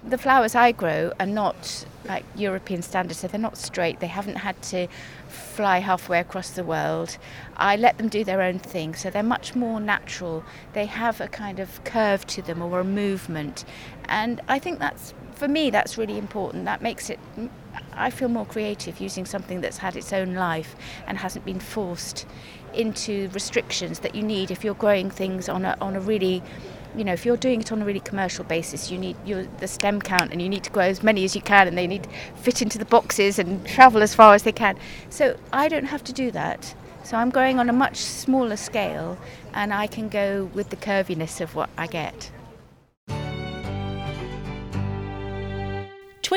The 0.04 0.18
flowers 0.18 0.56
I 0.56 0.72
grow 0.72 1.12
are 1.20 1.26
not 1.26 1.86
like 2.06 2.24
European 2.36 2.82
standards, 2.82 3.20
so 3.20 3.28
they're 3.28 3.40
not 3.40 3.58
straight. 3.58 4.00
They 4.00 4.08
haven't 4.08 4.38
had 4.38 4.62
to 4.64 4.88
fly 5.28 5.80
halfway 5.80 6.20
across 6.20 6.52
the 6.52 6.64
world. 6.64 7.18
I 7.58 7.76
let 7.76 7.98
them 7.98 8.08
do 8.08 8.24
their 8.24 8.42
own 8.42 8.60
thing, 8.60 8.96
so 8.96 9.10
they're 9.10 9.24
much 9.24 9.56
more 9.56 9.82
natural. 9.82 10.46
They 10.74 10.86
have 10.86 11.20
a 11.20 11.28
kind 11.28 11.60
of 11.60 11.84
curve 11.84 12.26
to 12.28 12.42
them 12.42 12.62
or 12.62 12.80
a 12.80 12.86
movement, 12.86 13.66
and 14.06 14.40
I 14.48 14.60
think 14.60 14.80
that's 14.80 15.14
for 15.38 15.48
me 15.48 15.70
that's 15.70 15.98
really 15.98 16.18
important. 16.18 16.66
That 16.66 16.82
makes 16.82 17.10
it. 17.10 17.20
I 17.94 18.10
feel 18.10 18.30
more 18.30 18.46
creative 18.46 19.00
using 19.00 19.26
something 19.26 19.62
that's 19.62 19.78
had 19.78 19.96
its 19.96 20.12
own 20.14 20.34
life 20.34 20.76
and 21.08 21.18
hasn't 21.18 21.46
been 21.46 21.60
forced 21.60 22.26
into 22.74 23.30
restrictions 23.30 24.00
that 24.00 24.14
you 24.14 24.22
need 24.22 24.52
if 24.52 24.64
you're 24.64 24.76
growing 24.76 25.10
things 25.10 25.48
on 25.50 25.66
a 25.66 25.78
on 25.82 25.96
a 25.96 26.00
really 26.00 26.44
you 26.96 27.04
know, 27.04 27.14
if 27.14 27.26
you're 27.26 27.38
doing 27.38 27.62
it 27.62 27.72
on 27.72 27.82
a 27.82 27.86
really 27.86 28.00
commercial 28.00 28.44
basis, 28.44 28.90
you 28.90 28.98
need 28.98 29.16
your, 29.24 29.44
the 29.60 29.68
stem 29.68 30.02
count 30.02 30.32
and 30.32 30.42
you 30.42 30.50
need 30.50 30.64
to 30.64 30.72
grow 30.72 30.86
as 30.86 31.04
many 31.04 31.24
as 31.24 31.36
you 31.36 31.42
can 31.42 31.68
and 31.68 31.78
they 31.78 31.86
need 31.86 32.04
to 32.04 32.10
fit 32.36 32.62
into 32.62 32.80
the 32.80 32.86
boxes 32.86 33.38
and 33.38 33.66
travel 33.68 34.02
as 34.02 34.16
far 34.16 34.34
as 34.34 34.44
they 34.44 34.52
can. 34.52 34.78
So 35.10 35.38
I 35.54 35.68
don't 35.68 35.86
have 35.86 36.04
to 36.06 36.14
do 36.14 36.32
that. 36.32 36.74
So 37.04 37.16
I'm 37.18 37.30
growing 37.30 37.60
on 37.60 37.70
a 37.70 37.74
much 37.74 37.98
smaller 37.98 38.58
scale 38.58 39.18
and 39.54 39.74
I 39.74 39.86
can 39.88 40.10
go 40.10 40.46
with 40.54 40.72
the 40.72 40.76
curviness 40.76 41.40
of 41.40 41.56
what 41.56 41.70
I 41.78 41.88
get. 41.88 42.32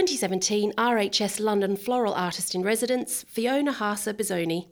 2017 0.00 0.72
RHS 0.78 1.38
London 1.38 1.76
Floral 1.76 2.14
Artist 2.14 2.54
in 2.54 2.62
Residence, 2.62 3.22
Fiona 3.28 3.70
Haase 3.70 4.14
Bizzoni. 4.14 4.68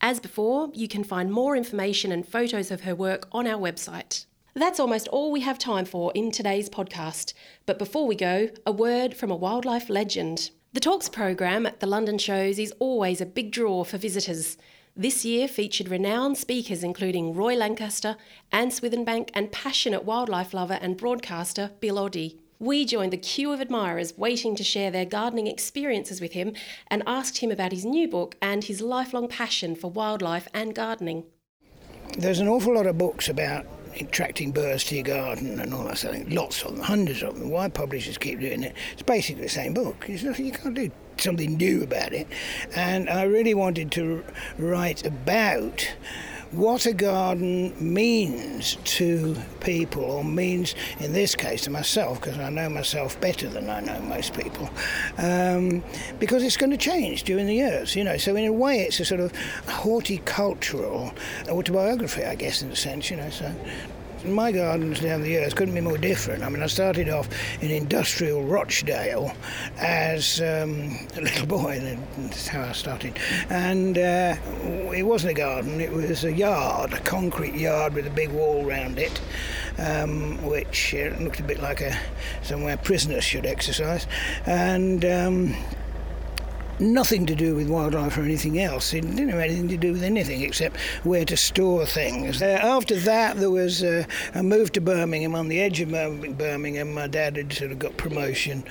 As 0.00 0.20
before, 0.20 0.70
you 0.74 0.86
can 0.86 1.02
find 1.02 1.32
more 1.32 1.56
information 1.56 2.12
and 2.12 2.24
photos 2.24 2.70
of 2.70 2.82
her 2.82 2.94
work 2.94 3.26
on 3.32 3.48
our 3.48 3.60
website. 3.60 4.26
That's 4.54 4.78
almost 4.78 5.08
all 5.08 5.32
we 5.32 5.40
have 5.40 5.58
time 5.58 5.86
for 5.86 6.12
in 6.14 6.30
today's 6.30 6.70
podcast. 6.70 7.34
But 7.66 7.80
before 7.80 8.06
we 8.06 8.14
go, 8.14 8.48
a 8.64 8.70
word 8.70 9.16
from 9.16 9.32
a 9.32 9.36
wildlife 9.36 9.90
legend. 9.90 10.52
The 10.72 10.78
Talks 10.78 11.08
program 11.08 11.66
at 11.66 11.80
the 11.80 11.88
London 11.88 12.16
shows 12.16 12.60
is 12.60 12.72
always 12.78 13.20
a 13.20 13.26
big 13.26 13.50
draw 13.50 13.82
for 13.82 13.98
visitors. 13.98 14.56
This 14.96 15.24
year 15.24 15.48
featured 15.48 15.88
renowned 15.88 16.38
speakers 16.38 16.84
including 16.84 17.34
Roy 17.34 17.56
Lancaster, 17.56 18.16
Anne 18.52 18.70
Swithinbank, 18.70 19.30
and 19.34 19.50
passionate 19.50 20.04
wildlife 20.04 20.54
lover 20.54 20.78
and 20.80 20.96
broadcaster 20.96 21.72
Bill 21.80 21.96
Oddie. 21.96 22.38
We 22.62 22.84
joined 22.84 23.10
the 23.10 23.16
queue 23.16 23.54
of 23.54 23.60
admirers 23.62 24.18
waiting 24.18 24.54
to 24.56 24.62
share 24.62 24.90
their 24.90 25.06
gardening 25.06 25.46
experiences 25.46 26.20
with 26.20 26.32
him 26.32 26.52
and 26.88 27.02
asked 27.06 27.38
him 27.38 27.50
about 27.50 27.72
his 27.72 27.86
new 27.86 28.06
book 28.06 28.36
and 28.42 28.62
his 28.62 28.82
lifelong 28.82 29.28
passion 29.28 29.74
for 29.74 29.90
wildlife 29.90 30.46
and 30.52 30.74
gardening. 30.74 31.24
There's 32.18 32.38
an 32.38 32.48
awful 32.48 32.74
lot 32.74 32.86
of 32.86 32.98
books 32.98 33.30
about 33.30 33.64
attracting 33.98 34.52
birds 34.52 34.84
to 34.84 34.96
your 34.96 35.04
garden 35.04 35.58
and 35.58 35.72
all 35.72 35.84
that 35.84 35.96
sort 35.96 36.16
of 36.16 36.20
thing. 36.20 36.34
Lots 36.34 36.62
of 36.62 36.72
them, 36.72 36.80
hundreds 36.80 37.22
of 37.22 37.38
them. 37.38 37.48
Why 37.48 37.70
publishers 37.70 38.18
keep 38.18 38.40
doing 38.40 38.62
it? 38.62 38.76
It's 38.92 39.02
basically 39.04 39.44
the 39.44 39.48
same 39.48 39.72
book. 39.72 40.04
you 40.06 40.52
can't 40.52 40.74
do 40.74 40.90
something 41.16 41.56
new 41.56 41.82
about 41.82 42.12
it. 42.12 42.28
And 42.76 43.08
I 43.08 43.22
really 43.22 43.54
wanted 43.54 43.90
to 43.92 44.22
write 44.58 45.06
about 45.06 45.94
what 46.52 46.84
a 46.84 46.92
garden 46.92 47.72
means 47.80 48.76
to 48.84 49.36
people, 49.60 50.02
or 50.02 50.24
means 50.24 50.74
in 50.98 51.12
this 51.12 51.36
case 51.36 51.62
to 51.62 51.70
myself, 51.70 52.20
because 52.20 52.38
I 52.38 52.50
know 52.50 52.68
myself 52.68 53.20
better 53.20 53.48
than 53.48 53.70
I 53.70 53.80
know 53.80 54.00
most 54.00 54.34
people, 54.34 54.68
um, 55.18 55.82
because 56.18 56.42
it's 56.42 56.56
going 56.56 56.70
to 56.70 56.76
change 56.76 57.22
during 57.22 57.46
the 57.46 57.54
years, 57.54 57.94
you 57.94 58.02
know. 58.02 58.16
So 58.16 58.34
in 58.34 58.46
a 58.46 58.52
way, 58.52 58.80
it's 58.80 58.98
a 58.98 59.04
sort 59.04 59.20
of 59.20 59.32
horticultural 59.66 61.12
autobiography, 61.48 62.24
I 62.24 62.34
guess, 62.34 62.62
in 62.62 62.70
a 62.70 62.76
sense, 62.76 63.10
you 63.10 63.16
know. 63.16 63.30
So 63.30 63.54
my 64.24 64.52
gardens 64.52 65.00
down 65.00 65.22
the 65.22 65.28
years 65.28 65.54
couldn't 65.54 65.74
be 65.74 65.80
more 65.80 65.98
different. 65.98 66.42
I 66.42 66.48
mean, 66.48 66.62
I 66.62 66.66
started 66.66 67.08
off 67.08 67.28
in 67.62 67.70
industrial 67.70 68.44
Rochdale 68.44 69.32
as 69.78 70.40
um, 70.40 70.98
a 71.16 71.20
little 71.20 71.46
boy. 71.46 71.80
That's 72.18 72.48
how 72.48 72.62
I 72.62 72.72
started. 72.72 73.18
And 73.48 73.96
uh, 73.98 74.36
it 74.94 75.04
wasn't 75.04 75.32
a 75.32 75.34
garden, 75.34 75.80
it 75.80 75.92
was 75.92 76.24
a 76.24 76.32
yard, 76.32 76.92
a 76.92 77.00
concrete 77.00 77.54
yard 77.54 77.94
with 77.94 78.06
a 78.06 78.10
big 78.10 78.30
wall 78.30 78.66
around 78.66 78.98
it, 78.98 79.20
um, 79.78 80.42
which 80.44 80.94
uh, 80.94 81.16
looked 81.20 81.40
a 81.40 81.44
bit 81.44 81.60
like 81.60 81.80
a 81.80 81.98
somewhere 82.42 82.76
prisoners 82.76 83.24
should 83.24 83.46
exercise. 83.46 84.06
And 84.46 85.04
um, 85.04 85.56
nothing 86.80 87.26
to 87.26 87.34
do 87.34 87.54
with 87.54 87.68
wildlife 87.68 88.16
or 88.16 88.22
anything 88.22 88.58
else. 88.58 88.92
It 88.94 89.02
didn't 89.02 89.28
have 89.28 89.38
anything 89.38 89.68
to 89.68 89.76
do 89.76 89.92
with 89.92 90.02
anything 90.02 90.42
except 90.42 90.76
where 91.04 91.24
to 91.24 91.36
store 91.36 91.86
things. 91.86 92.42
Uh, 92.42 92.58
after 92.62 92.96
that, 92.96 93.36
there 93.36 93.50
was 93.50 93.82
uh, 93.82 94.04
a 94.34 94.42
move 94.42 94.72
to 94.72 94.80
Birmingham. 94.80 95.34
On 95.34 95.48
the 95.48 95.60
edge 95.60 95.80
of 95.80 95.90
Birmingham, 95.90 96.92
my 96.94 97.06
dad 97.06 97.36
had 97.36 97.52
sort 97.52 97.72
of 97.72 97.78
got 97.78 97.96
promotion 97.96 98.64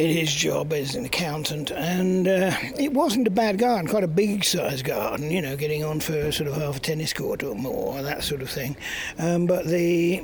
in 0.00 0.16
his 0.16 0.32
job 0.32 0.72
as 0.72 0.94
an 0.94 1.04
accountant, 1.04 1.70
and 1.70 2.26
uh, 2.26 2.50
it 2.78 2.94
wasn't 2.94 3.26
a 3.26 3.30
bad 3.30 3.58
garden, 3.58 3.86
quite 3.86 4.02
a 4.02 4.08
big 4.08 4.44
sized 4.44 4.84
garden, 4.84 5.30
you 5.30 5.42
know, 5.42 5.56
getting 5.56 5.84
on 5.84 6.00
for 6.00 6.32
sort 6.32 6.48
of 6.48 6.56
half 6.56 6.78
a 6.78 6.80
tennis 6.80 7.12
court 7.12 7.42
or 7.42 7.54
more, 7.54 8.00
that 8.00 8.24
sort 8.24 8.40
of 8.40 8.48
thing. 8.48 8.74
Um, 9.18 9.44
but 9.44 9.66
the 9.66 10.18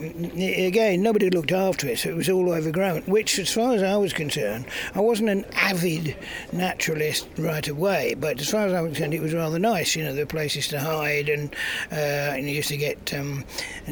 again, 0.66 1.02
nobody 1.02 1.28
looked 1.28 1.52
after 1.52 1.88
it, 1.88 1.98
so 1.98 2.08
it 2.08 2.16
was 2.16 2.30
all 2.30 2.50
overgrown. 2.50 3.02
Which, 3.02 3.38
as 3.38 3.52
far 3.52 3.74
as 3.74 3.82
I 3.82 3.96
was 3.96 4.14
concerned, 4.14 4.64
I 4.94 5.00
wasn't 5.00 5.28
an 5.28 5.44
avid 5.52 6.16
naturalist 6.52 7.28
right 7.36 7.68
away, 7.68 8.14
but 8.14 8.40
as 8.40 8.48
far 8.48 8.66
as 8.66 8.72
I 8.72 8.80
was 8.80 8.92
concerned, 8.92 9.12
it 9.12 9.20
was 9.20 9.34
rather 9.34 9.58
nice. 9.58 9.94
You 9.94 10.04
know, 10.04 10.14
there 10.14 10.24
were 10.24 10.30
places 10.30 10.68
to 10.68 10.80
hide, 10.80 11.28
and 11.28 11.54
uh, 11.92 12.34
and 12.34 12.48
you 12.48 12.56
used 12.56 12.68
to 12.68 12.78
get 12.78 13.12
um, 13.12 13.44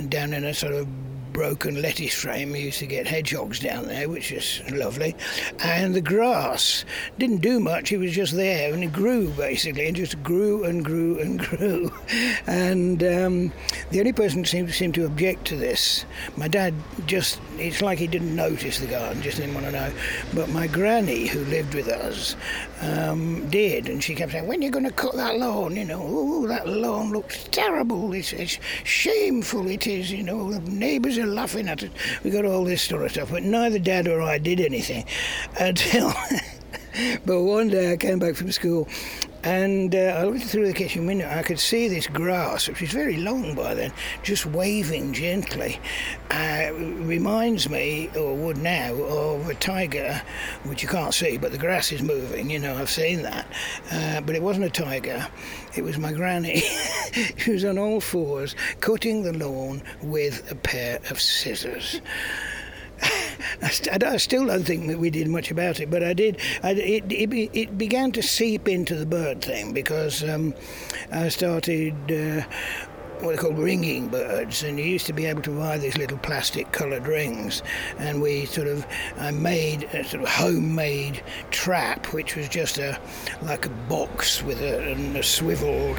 down 0.09 0.33
in 0.33 0.45
a 0.45 0.55
sort 0.55 0.73
of 0.73 0.89
broken 1.35 1.83
lettuce 1.83 2.15
frame. 2.15 2.53
We 2.53 2.61
used 2.61 2.79
to 2.79 2.87
get 2.87 3.09
hedgehogs 3.09 3.59
down 3.59 3.87
there, 3.87 4.09
which 4.09 4.31
is 4.33 4.63
lovely. 4.71 5.17
And 5.59 5.93
the 5.93 6.01
grass 6.01 6.85
didn't 7.19 7.43
do 7.43 7.59
much, 7.61 7.93
it 7.93 7.99
was 7.99 8.13
just 8.13 8.35
there 8.35 8.73
and 8.73 8.83
it 8.83 8.93
grew 8.93 9.29
basically, 9.31 9.87
and 9.87 9.97
just 9.97 10.23
grew 10.23 10.65
and 10.65 10.83
grew 10.83 11.19
and 11.19 11.39
grew. 11.47 11.93
And 12.47 13.03
um, 13.03 13.53
the 13.91 13.99
only 13.99 14.13
person 14.13 14.39
who 14.39 14.45
seemed, 14.47 14.73
seemed 14.73 14.95
to 14.95 15.05
object 15.05 15.45
to 15.47 15.57
this, 15.57 16.07
my 16.37 16.47
dad 16.47 16.73
just, 17.05 17.41
it's 17.59 17.83
like 17.83 17.99
he 17.99 18.07
didn't 18.07 18.35
notice 18.35 18.79
the 18.79 18.87
garden, 18.87 19.21
just 19.21 19.39
didn't 19.39 19.55
want 19.55 19.67
to 19.67 19.73
know. 19.73 19.93
But 20.35 20.51
my 20.51 20.69
granny, 20.69 21.27
who 21.27 21.45
lived 21.47 21.75
with 21.75 21.89
us, 21.89 22.37
um, 22.81 23.49
did, 23.51 23.89
and 23.89 24.03
she 24.03 24.15
kept 24.15 24.33
saying, 24.33 24.47
When 24.47 24.61
are 24.61 24.65
you 24.65 24.71
going 24.71 24.85
to 24.85 24.93
cut 24.93 25.15
that 25.17 25.39
lawn? 25.39 25.75
You 25.77 25.85
know, 25.85 26.01
oh, 26.01 26.47
that 26.47 26.69
lawn 26.69 27.11
looks 27.11 27.45
terrible, 27.51 28.13
it's, 28.13 28.33
it's 28.33 28.61
shameful, 28.85 29.69
it 29.69 29.89
is, 29.89 30.13
you 30.13 30.23
know, 30.23 30.53
the 30.53 30.71
neighbours 30.71 31.19
are 31.25 31.35
laughing 31.35 31.69
at 31.69 31.83
it. 31.83 31.91
We 32.23 32.31
got 32.31 32.45
all 32.45 32.65
this 32.65 32.83
sort 32.83 33.03
of 33.03 33.11
stuff, 33.11 33.31
but 33.31 33.43
neither 33.43 33.79
Dad 33.79 34.09
or 34.09 34.23
I 34.23 34.39
did 34.39 34.61
anything 34.61 35.05
until. 35.59 36.13
but 37.27 37.43
one 37.43 37.69
day 37.69 37.93
I 37.93 37.97
came 37.97 38.19
back 38.19 38.37
from 38.37 38.53
school 38.53 38.89
And 39.45 39.95
uh, 39.95 40.17
I 40.17 40.25
looked 40.25 40.45
through 40.45 40.67
the 40.67 40.73
kitchen 40.73 41.05
window. 41.05 41.29
I 41.29 41.43
could 41.43 41.59
see 41.59 41.87
this 41.87 42.07
grass, 42.07 42.67
which 42.67 42.81
was 42.81 42.91
very 42.91 43.19
long 43.19 43.55
by 43.55 43.75
then, 43.75 43.93
just 44.23 44.47
waving 44.47 45.13
gently. 45.13 45.79
Uh, 46.31 46.71
reminds 46.73 47.69
me, 47.69 48.09
or 48.17 48.35
would 48.35 48.57
now, 48.57 48.95
of 48.95 49.47
a 49.47 49.55
tiger, 49.55 50.23
which 50.63 50.83
you 50.83 50.89
can't 50.89 51.13
see, 51.13 51.37
but 51.37 51.53
the 51.53 51.59
grass 51.59 51.93
is 51.93 52.03
moving. 52.03 52.49
You 52.49 52.59
know, 52.59 52.75
I've 52.75 52.89
seen 52.89 53.21
that. 53.23 53.47
Uh, 53.93 54.23
but 54.23 54.35
it 54.35 54.43
wasn't 54.43 54.65
a 54.65 54.71
tiger. 54.71 55.27
It 55.77 55.85
was 55.85 55.99
my 55.99 56.13
granny. 56.13 56.61
she 57.37 57.51
was 57.51 57.67
on 57.67 57.77
all 57.77 58.01
fours, 58.01 58.57
cutting 58.81 59.25
the 59.25 59.35
lawn 59.35 59.83
with 60.03 60.51
a 60.51 60.55
pair 60.55 61.01
of 61.11 61.21
scissors. 61.21 62.01
I, 63.63 63.69
st- 63.69 64.03
I, 64.03 64.17
still 64.17 64.47
don't 64.47 64.65
think 64.65 64.89
that 64.89 64.99
we 64.99 65.11
did 65.11 65.29
much 65.29 65.51
about 65.51 65.81
it, 65.81 65.91
but 65.91 66.03
I 66.03 66.13
did. 66.13 66.39
I, 66.63 66.73
it, 66.73 67.11
it, 67.11 67.51
it, 67.53 67.79
began 67.79 68.13
to 68.13 68.23
seep 68.23 68.69
into 68.69 68.95
the 68.95 69.07
bird 69.07 69.43
thing 69.43 69.73
because 69.73 70.23
um, 70.23 70.55
I 71.13 71.29
started 71.29 71.95
uh, 72.11 72.45
what 73.25 73.37
they 73.37 73.41
call 73.41 73.53
ringing 73.53 74.09
birds, 74.09 74.63
and 74.63 74.79
you 74.79 74.85
used 74.85 75.07
to 75.07 75.13
be 75.13 75.27
able 75.27 75.43
to 75.43 75.51
buy 75.51 75.79
these 75.79 75.97
little 75.97 76.19
plastic 76.19 76.71
coloured 76.73 77.07
rings, 77.07 77.63
and 77.99 78.21
we 78.21 78.45
sort 78.45 78.69
of 78.69 78.87
I 79.19 79.31
made 79.31 79.85
a 79.85 80.05
sort 80.05 80.23
of 80.23 80.29
homemade 80.29 81.23
trap, 81.51 82.13
which 82.13 82.37
was 82.37 82.49
just 82.49 82.79
a 82.79 82.99
like 83.43 83.67
a 83.67 83.71
box 83.89 84.43
with 84.43 84.61
a, 84.61 84.93
a 85.19 85.23
swiveled 85.23 85.99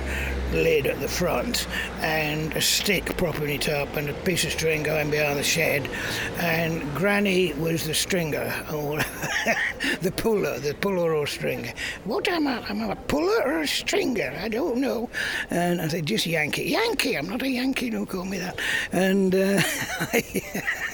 lid 0.53 0.85
at 0.85 0.99
the 0.99 1.07
front, 1.07 1.67
and 2.01 2.53
a 2.53 2.61
stick 2.61 3.05
propping 3.17 3.49
it 3.49 3.69
up, 3.69 3.95
and 3.95 4.09
a 4.09 4.13
piece 4.13 4.45
of 4.45 4.51
string 4.51 4.83
going 4.83 5.09
behind 5.09 5.39
the 5.39 5.43
shed, 5.43 5.89
and 6.39 6.81
Granny 6.95 7.53
was 7.53 7.85
the 7.85 7.93
stringer 7.93 8.49
the 10.01 10.11
puller, 10.11 10.59
the 10.59 10.73
puller 10.75 11.13
or 11.13 11.27
stringer. 11.27 11.73
What 12.03 12.27
am 12.27 12.47
I? 12.47 12.67
Am 12.69 12.81
I 12.81 12.91
a 12.91 12.95
puller 12.95 13.41
or 13.45 13.61
a 13.61 13.67
stringer? 13.67 14.37
I 14.41 14.47
don't 14.49 14.77
know. 14.77 15.09
And 15.49 15.81
I 15.81 15.87
said, 15.87 16.05
just 16.05 16.25
Yankee, 16.25 16.63
Yankee. 16.63 17.17
I'm 17.17 17.29
not 17.29 17.41
a 17.41 17.49
Yankee, 17.49 17.89
don't 17.89 18.05
call 18.05 18.25
me 18.25 18.37
that. 18.39 18.59
And 18.91 19.35
uh, 19.35 19.61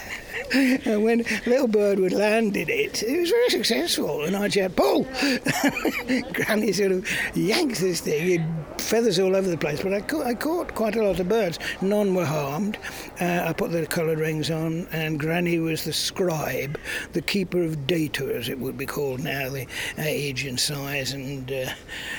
and 0.54 1.04
when 1.04 1.20
Little 1.46 1.68
Bird 1.68 2.00
would 2.00 2.14
land 2.14 2.58
in 2.58 2.70
it, 2.70 3.04
it 3.04 3.20
was 3.20 3.30
very 3.30 3.50
successful. 3.50 4.24
And 4.24 4.36
I'd 4.36 4.54
shout, 4.54 4.76
pull! 4.76 5.04
Granny 6.34 6.72
sort 6.72 6.92
of 6.92 7.08
yanks 7.36 7.80
this 7.80 8.02
thing, 8.02 8.66
feathers 8.78 9.20
all 9.20 9.36
over 9.36 9.50
the 9.50 9.58
place. 9.58 9.82
But 9.82 9.94
I 9.94 10.02
caught, 10.02 10.26
I 10.26 10.34
caught 10.34 10.76
quite 10.76 10.96
a 10.96 11.04
lot 11.04 11.20
of 11.20 11.30
birds. 11.30 11.60
None 11.82 12.14
were 12.14 12.26
harmed. 12.26 12.78
Uh, 13.20 13.46
I 13.46 13.54
put 13.54 13.72
the 13.72 13.86
coloured 13.86 14.20
rings 14.20 14.52
on, 14.52 14.88
and 14.92 15.20
Granny 15.20 15.60
was 15.60 15.84
the 15.84 15.94
scribe, 15.94 16.78
the 17.14 17.22
keeper 17.22 17.62
of 17.62 17.88
data, 17.88 18.34
as 18.36 18.50
it 18.50 18.60
would 18.60 18.78
be 18.78 18.86
called 18.86 19.22
now, 19.22 19.50
the 19.50 19.68
age 19.98 20.46
and 20.46 20.60
size 20.60 21.14
and 21.14 21.52
uh, 21.52 21.72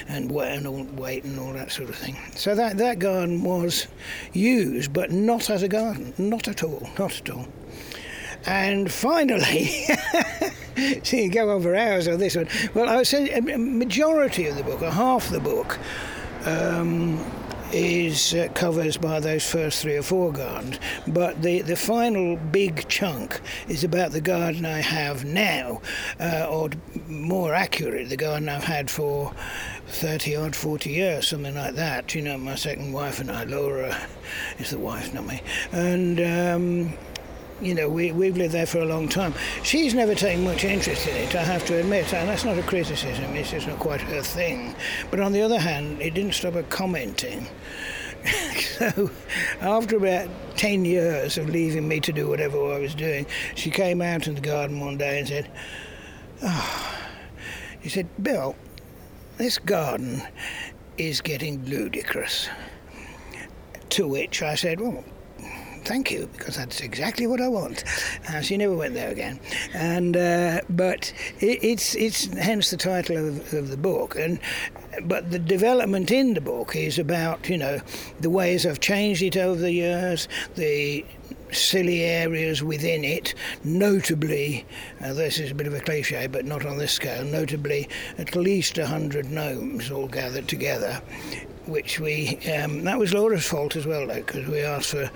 and 0.09 0.31
weight 0.31 0.57
and 0.57 0.67
all, 0.67 0.85
weight 0.85 1.25
and 1.25 1.39
all 1.39 1.53
that 1.53 1.71
sort 1.71 1.89
of 1.89 1.97
thing. 1.97 2.17
So 2.35 2.55
that, 2.55 2.79
that 2.79 2.99
garden 2.99 3.43
was 3.43 3.87
used, 4.33 4.93
but 4.93 5.11
not 5.11 5.51
as 5.51 5.63
a 5.63 5.69
garden, 5.69 6.15
not 6.19 6.49
at 6.49 6.63
all, 6.63 6.89
not 6.99 7.19
at 7.19 7.31
all. 7.31 7.47
And 8.47 8.91
finally, 8.91 9.67
so 11.03 11.17
you 11.17 11.31
go 11.31 11.51
over 11.51 11.77
hours 11.77 12.09
on 12.09 12.19
this 12.19 12.37
one. 12.37 12.49
Well, 12.75 12.89
I 12.89 12.97
would 12.97 13.07
say 13.07 13.31
a 13.31 13.41
majority 13.41 14.47
of 14.47 14.57
the 14.57 14.65
book, 14.65 14.83
or 14.83 14.91
half 14.91 15.29
the 15.29 15.41
book, 15.41 15.79
um, 16.45 17.25
is 17.73 18.35
uh, 18.35 18.49
covers 18.55 18.97
by 18.97 19.19
those 19.21 19.49
first 19.49 19.83
three 19.83 19.97
or 19.97 20.03
four 20.03 20.33
gardens. 20.33 20.79
But 21.07 21.43
the, 21.43 21.63
the 21.63 21.77
final 21.77 22.37
big 22.37 22.87
chunk 22.89 23.41
is 23.69 23.85
about 23.85 24.13
the 24.13 24.21
garden 24.21 24.67
I 24.67 24.81
have 24.81 25.25
now, 25.25 25.81
uh, 26.21 26.47
or 26.51 26.71
more 27.09 27.55
accurate, 27.55 28.09
the 28.09 28.17
garden 28.17 28.49
I've 28.49 28.65
had 28.65 28.91
for 28.91 29.33
30 29.87 30.37
odd, 30.37 30.57
40 30.57 30.91
years, 30.91 31.29
something 31.29 31.55
like 31.55 31.75
that. 31.75 32.15
You 32.15 32.23
know, 32.23 32.37
my 32.37 32.57
second 32.57 32.93
wife 32.93 33.21
and 33.21 33.31
I, 33.31 33.45
Laura, 33.45 33.97
is 34.59 34.71
the 34.71 34.79
wife, 34.79 35.13
not 35.15 35.27
me. 35.27 35.41
And. 35.73 36.21
Um, 36.21 36.99
you 37.63 37.75
know, 37.75 37.89
we, 37.89 38.13
we've 38.13 38.37
lived 38.37 38.53
there 38.53 38.67
for 38.67 38.79
a 38.79 38.85
long 38.85 39.09
time. 39.09 39.35
She's 39.63 39.95
never 39.95 40.15
taken 40.15 40.45
much 40.45 40.65
interest 40.65 41.07
in 41.07 41.17
it, 41.17 41.35
I 41.35 41.45
have 41.45 41.65
to 41.67 41.79
admit, 41.79 42.13
and 42.13 42.29
that's 42.29 42.45
not 42.45 42.59
a 42.59 42.63
criticism, 42.63 43.35
it's 43.35 43.51
just 43.51 43.67
not 43.67 43.79
quite 43.79 44.01
her 44.01 44.23
thing. 44.23 44.75
But 45.11 45.21
on 45.21 45.33
the 45.33 45.43
other 45.43 45.59
hand, 45.59 46.01
it 46.03 46.15
didn't 46.15 46.35
stop 46.35 46.55
her 46.55 46.63
commenting. 46.65 47.47
so 48.79 49.11
after 49.61 49.97
about 49.97 50.29
10 50.57 50.85
years 50.85 51.39
of 51.39 51.49
leaving 51.49 51.89
me 51.89 52.01
to 52.01 52.13
do 52.13 52.29
whatever 52.29 52.73
I 52.73 52.79
was 52.79 52.95
doing, 52.95 53.27
she 53.55 53.71
came 53.71 54.01
out 54.01 54.27
in 54.27 54.35
the 54.35 54.41
garden 54.41 54.81
one 54.81 54.99
day 54.99 55.19
and 55.19 55.29
said, 55.29 55.51
Oh, 56.43 56.99
she 57.83 57.89
said, 57.89 58.09
Bill, 58.23 58.57
this 59.39 59.59
garden 59.59 60.23
is 60.99 61.21
getting 61.21 61.65
ludicrous. 61.65 62.49
To 63.91 64.07
which 64.07 64.43
I 64.43 64.55
said, 64.55 64.81
Well, 64.81 65.05
thank 65.85 66.11
you, 66.11 66.29
because 66.33 66.57
that's 66.57 66.81
exactly 66.81 67.27
what 67.27 67.41
I 67.41 67.49
want. 67.49 67.85
Uh, 68.29 68.41
she 68.41 68.57
never 68.57 68.75
went 68.75 68.95
there 68.95 69.11
again. 69.11 69.41
And 69.75 70.17
uh, 70.17 70.61
but 70.71 71.13
it, 71.41 71.63
it's 71.63 71.95
it's 71.95 72.27
hence 72.35 72.71
the 72.71 72.77
title 72.77 73.17
of, 73.17 73.53
of 73.53 73.71
the 73.71 73.77
book. 73.77 74.17
And 74.17 74.39
but 75.05 75.31
the 75.31 75.39
development 75.39 76.11
in 76.11 76.35
the 76.35 76.41
book 76.41 76.77
is 76.77 76.99
about 76.99 77.49
you 77.49 77.59
know 77.59 77.81
the 78.21 78.31
ways 78.31 78.67
I've 78.67 78.81
changed 78.81 79.23
it 79.23 79.37
over 79.37 79.61
the 79.61 79.73
years, 79.73 80.29
the 80.55 81.05
silly 81.51 82.03
areas 82.03 82.63
within 82.63 83.05
it, 83.05 83.35
notably, 83.63 84.65
uh, 85.03 85.13
this 85.13 85.39
is 85.39 85.51
a 85.51 85.55
bit 85.55 85.67
of 85.67 85.75
a 85.75 85.81
cliche, 85.81 86.27
but 86.27 86.47
not 86.47 86.65
on 86.65 86.79
this 86.79 86.93
scale, 86.93 87.25
notably 87.25 87.89
at 88.17 88.35
least 88.35 88.79
100 88.79 89.31
gnomes 89.31 89.91
all 89.91 90.09
gathered 90.09 90.49
together 90.49 91.03
which 91.67 92.01
we 92.01 92.39
um, 92.53 92.85
that 92.85 92.99
was 92.99 93.15
Laura's 93.15 93.47
fault 93.47 93.77
as 93.77 93.87
well, 93.87 94.07
though, 94.07 94.15
because 94.15 94.47
we 94.47 94.61
asked 94.61 94.91
for 94.91 95.11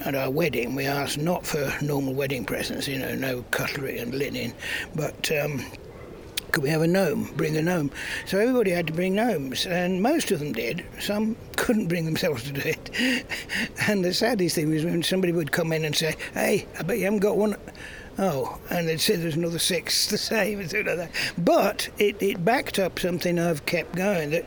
at 0.00 0.14
our 0.14 0.30
wedding 0.30 0.74
we 0.74 0.86
asked 0.86 1.18
not 1.18 1.46
for 1.46 1.72
normal 1.82 2.14
wedding 2.14 2.44
presents, 2.44 2.88
you 2.88 2.98
know, 2.98 3.14
no 3.14 3.42
cutlery 3.50 3.98
and 3.98 4.14
linen, 4.14 4.52
but. 4.94 5.30
Um, 5.32 5.64
could 6.52 6.64
we 6.64 6.70
have 6.70 6.82
a 6.82 6.86
gnome? 6.88 7.30
Bring 7.36 7.56
a 7.56 7.62
gnome. 7.62 7.92
So 8.26 8.38
everybody 8.40 8.72
had 8.72 8.88
to 8.88 8.92
bring 8.92 9.14
gnomes, 9.14 9.66
and 9.66 10.02
most 10.02 10.32
of 10.32 10.40
them 10.40 10.52
did. 10.52 10.84
Some 10.98 11.36
couldn't 11.56 11.86
bring 11.86 12.06
themselves 12.06 12.42
to 12.42 12.52
do 12.52 12.62
it. 12.64 13.24
and 13.86 14.04
the 14.04 14.12
saddest 14.12 14.56
thing 14.56 14.68
was 14.68 14.84
when 14.84 15.04
somebody 15.04 15.32
would 15.32 15.52
come 15.52 15.72
in 15.72 15.84
and 15.84 15.94
say, 15.94 16.16
"Hey, 16.34 16.66
I 16.76 16.82
bet 16.82 16.98
you 16.98 17.04
haven't 17.04 17.20
got 17.20 17.36
one." 17.36 17.54
Oh, 18.18 18.58
and 18.70 18.88
they'd 18.88 19.00
say 19.00 19.16
there's 19.16 19.36
another 19.36 19.58
six 19.58 20.06
the 20.10 20.18
same 20.18 20.60
and 20.60 20.72
like 20.72 20.84
that. 20.84 21.10
But 21.38 21.88
it, 21.98 22.20
it 22.22 22.44
backed 22.44 22.78
up 22.78 22.98
something 22.98 23.38
I've 23.38 23.66
kept 23.66 23.94
going 23.94 24.30
that 24.30 24.44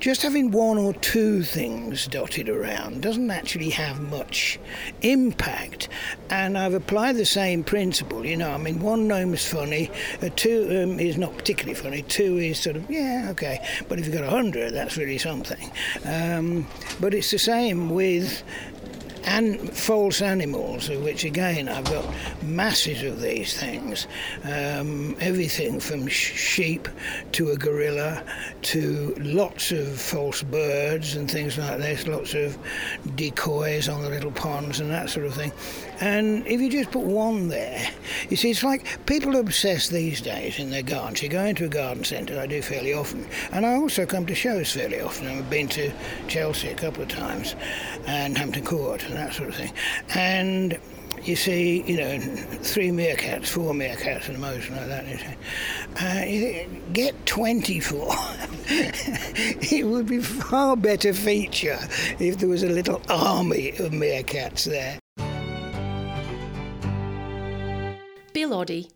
just 0.00 0.22
having 0.22 0.50
one 0.50 0.78
or 0.78 0.92
two 0.94 1.42
things 1.42 2.06
dotted 2.06 2.48
around 2.48 3.02
doesn't 3.02 3.30
actually 3.30 3.70
have 3.70 4.00
much 4.00 4.58
impact. 5.02 5.88
And 6.30 6.58
I've 6.58 6.74
applied 6.74 7.16
the 7.16 7.26
same 7.26 7.64
principle, 7.64 8.24
you 8.24 8.36
know. 8.36 8.50
I 8.50 8.58
mean, 8.58 8.80
one 8.80 9.08
gnome 9.08 9.34
is 9.34 9.46
funny, 9.46 9.90
two 10.36 10.82
um, 10.82 11.00
is 11.00 11.16
not 11.16 11.36
particularly 11.36 11.74
funny, 11.74 12.02
two 12.02 12.38
is 12.38 12.58
sort 12.58 12.76
of, 12.76 12.90
yeah, 12.90 13.28
okay. 13.30 13.66
But 13.88 13.98
if 13.98 14.06
you've 14.06 14.14
got 14.14 14.24
a 14.24 14.30
hundred, 14.30 14.74
that's 14.74 14.96
really 14.96 15.18
something. 15.18 15.70
Um, 16.04 16.66
but 17.00 17.14
it's 17.14 17.30
the 17.30 17.38
same 17.38 17.90
with 17.90 18.42
and 19.26 19.70
false 19.76 20.22
animals, 20.22 20.88
which 20.88 21.24
again 21.24 21.68
I've 21.68 21.84
got 21.84 22.06
masses 22.42 23.02
of 23.02 23.20
these 23.20 23.54
things. 23.54 24.06
Um, 24.44 25.16
everything 25.20 25.80
from 25.80 26.06
sheep 26.06 26.88
to 27.32 27.50
a 27.50 27.56
gorilla 27.56 28.22
to 28.62 29.14
lots 29.18 29.72
of 29.72 30.00
false 30.00 30.42
birds 30.42 31.16
and 31.16 31.30
things 31.30 31.58
like 31.58 31.78
this, 31.78 32.06
lots 32.06 32.34
of 32.34 32.56
decoys 33.16 33.88
on 33.88 34.02
the 34.02 34.08
little 34.08 34.30
ponds 34.30 34.80
and 34.80 34.90
that 34.90 35.10
sort 35.10 35.26
of 35.26 35.34
thing. 35.34 35.52
And 36.00 36.46
if 36.46 36.60
you 36.60 36.70
just 36.70 36.90
put 36.90 37.04
one 37.04 37.48
there, 37.48 37.88
you 38.28 38.36
see, 38.36 38.50
it's 38.50 38.62
like 38.62 39.06
people 39.06 39.36
obsess 39.36 39.88
these 39.88 40.20
days 40.20 40.58
in 40.58 40.70
their 40.70 40.82
gardens. 40.82 41.22
You 41.22 41.28
go 41.28 41.44
into 41.44 41.64
a 41.64 41.68
garden 41.68 42.04
centre, 42.04 42.38
I 42.38 42.46
do 42.46 42.60
fairly 42.60 42.92
often, 42.92 43.26
and 43.52 43.64
I 43.64 43.74
also 43.74 44.04
come 44.04 44.26
to 44.26 44.34
shows 44.34 44.72
fairly 44.72 45.00
often. 45.00 45.26
I've 45.26 45.48
been 45.48 45.68
to 45.68 45.92
Chelsea 46.28 46.68
a 46.68 46.74
couple 46.74 47.02
of 47.02 47.08
times 47.08 47.54
and 48.06 48.36
Hampton 48.36 48.64
Court 48.64 49.04
and 49.04 49.14
that 49.14 49.32
sort 49.32 49.48
of 49.48 49.54
thing. 49.54 49.72
And 50.14 50.78
you 51.24 51.34
see, 51.34 51.82
you 51.82 51.96
know, 51.96 52.20
three 52.62 52.90
meerkats, 52.90 53.48
four 53.48 53.72
meerkats 53.72 54.28
and 54.28 54.36
a 54.36 54.40
motion 54.40 54.76
like 54.76 54.86
that. 54.86 55.36
Uh, 56.00 56.24
you 56.24 56.66
get 56.92 57.26
24. 57.26 58.08
it 58.68 59.86
would 59.86 60.06
be 60.06 60.20
far 60.20 60.76
better 60.76 61.12
feature 61.12 61.78
if 62.18 62.38
there 62.38 62.48
was 62.48 62.62
a 62.62 62.68
little 62.68 63.00
army 63.08 63.70
of 63.70 63.92
meerkats 63.92 64.64
there. 64.64 64.98
Bill 68.36 68.50
Oddie. 68.50 68.90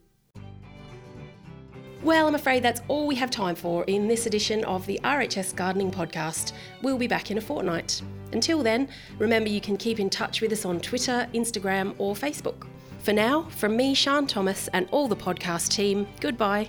Well, 2.03 2.27
I'm 2.27 2.35
afraid 2.35 2.63
that's 2.63 2.83
all 2.89 3.07
we 3.07 3.15
have 3.15 3.31
time 3.31 3.55
for 3.55 3.85
in 3.85 4.07
this 4.07 4.27
edition 4.27 4.63
of 4.65 4.85
the 4.85 5.01
RHS 5.03 5.57
Gardening 5.57 5.91
Podcast. 5.91 6.53
We'll 6.83 6.99
be 6.99 7.07
back 7.07 7.31
in 7.31 7.39
a 7.39 7.41
fortnight. 7.41 8.03
Until 8.35 8.63
then, 8.63 8.87
remember 9.19 9.49
you 9.49 9.63
can 9.63 9.79
keep 9.79 9.99
in 9.99 10.11
touch 10.11 10.43
with 10.43 10.53
us 10.53 10.67
on 10.67 10.79
Twitter, 10.79 11.27
Instagram, 11.33 11.95
or 11.97 12.15
Facebook. 12.15 12.67
For 12.99 13.15
now, 13.15 13.45
from 13.45 13.79
me, 13.79 13.95
Sian 13.95 14.27
Thomas, 14.27 14.69
and 14.75 14.87
all 14.91 15.09
the 15.09 15.17
podcast 15.17 15.71
team, 15.71 16.07
goodbye. 16.21 16.69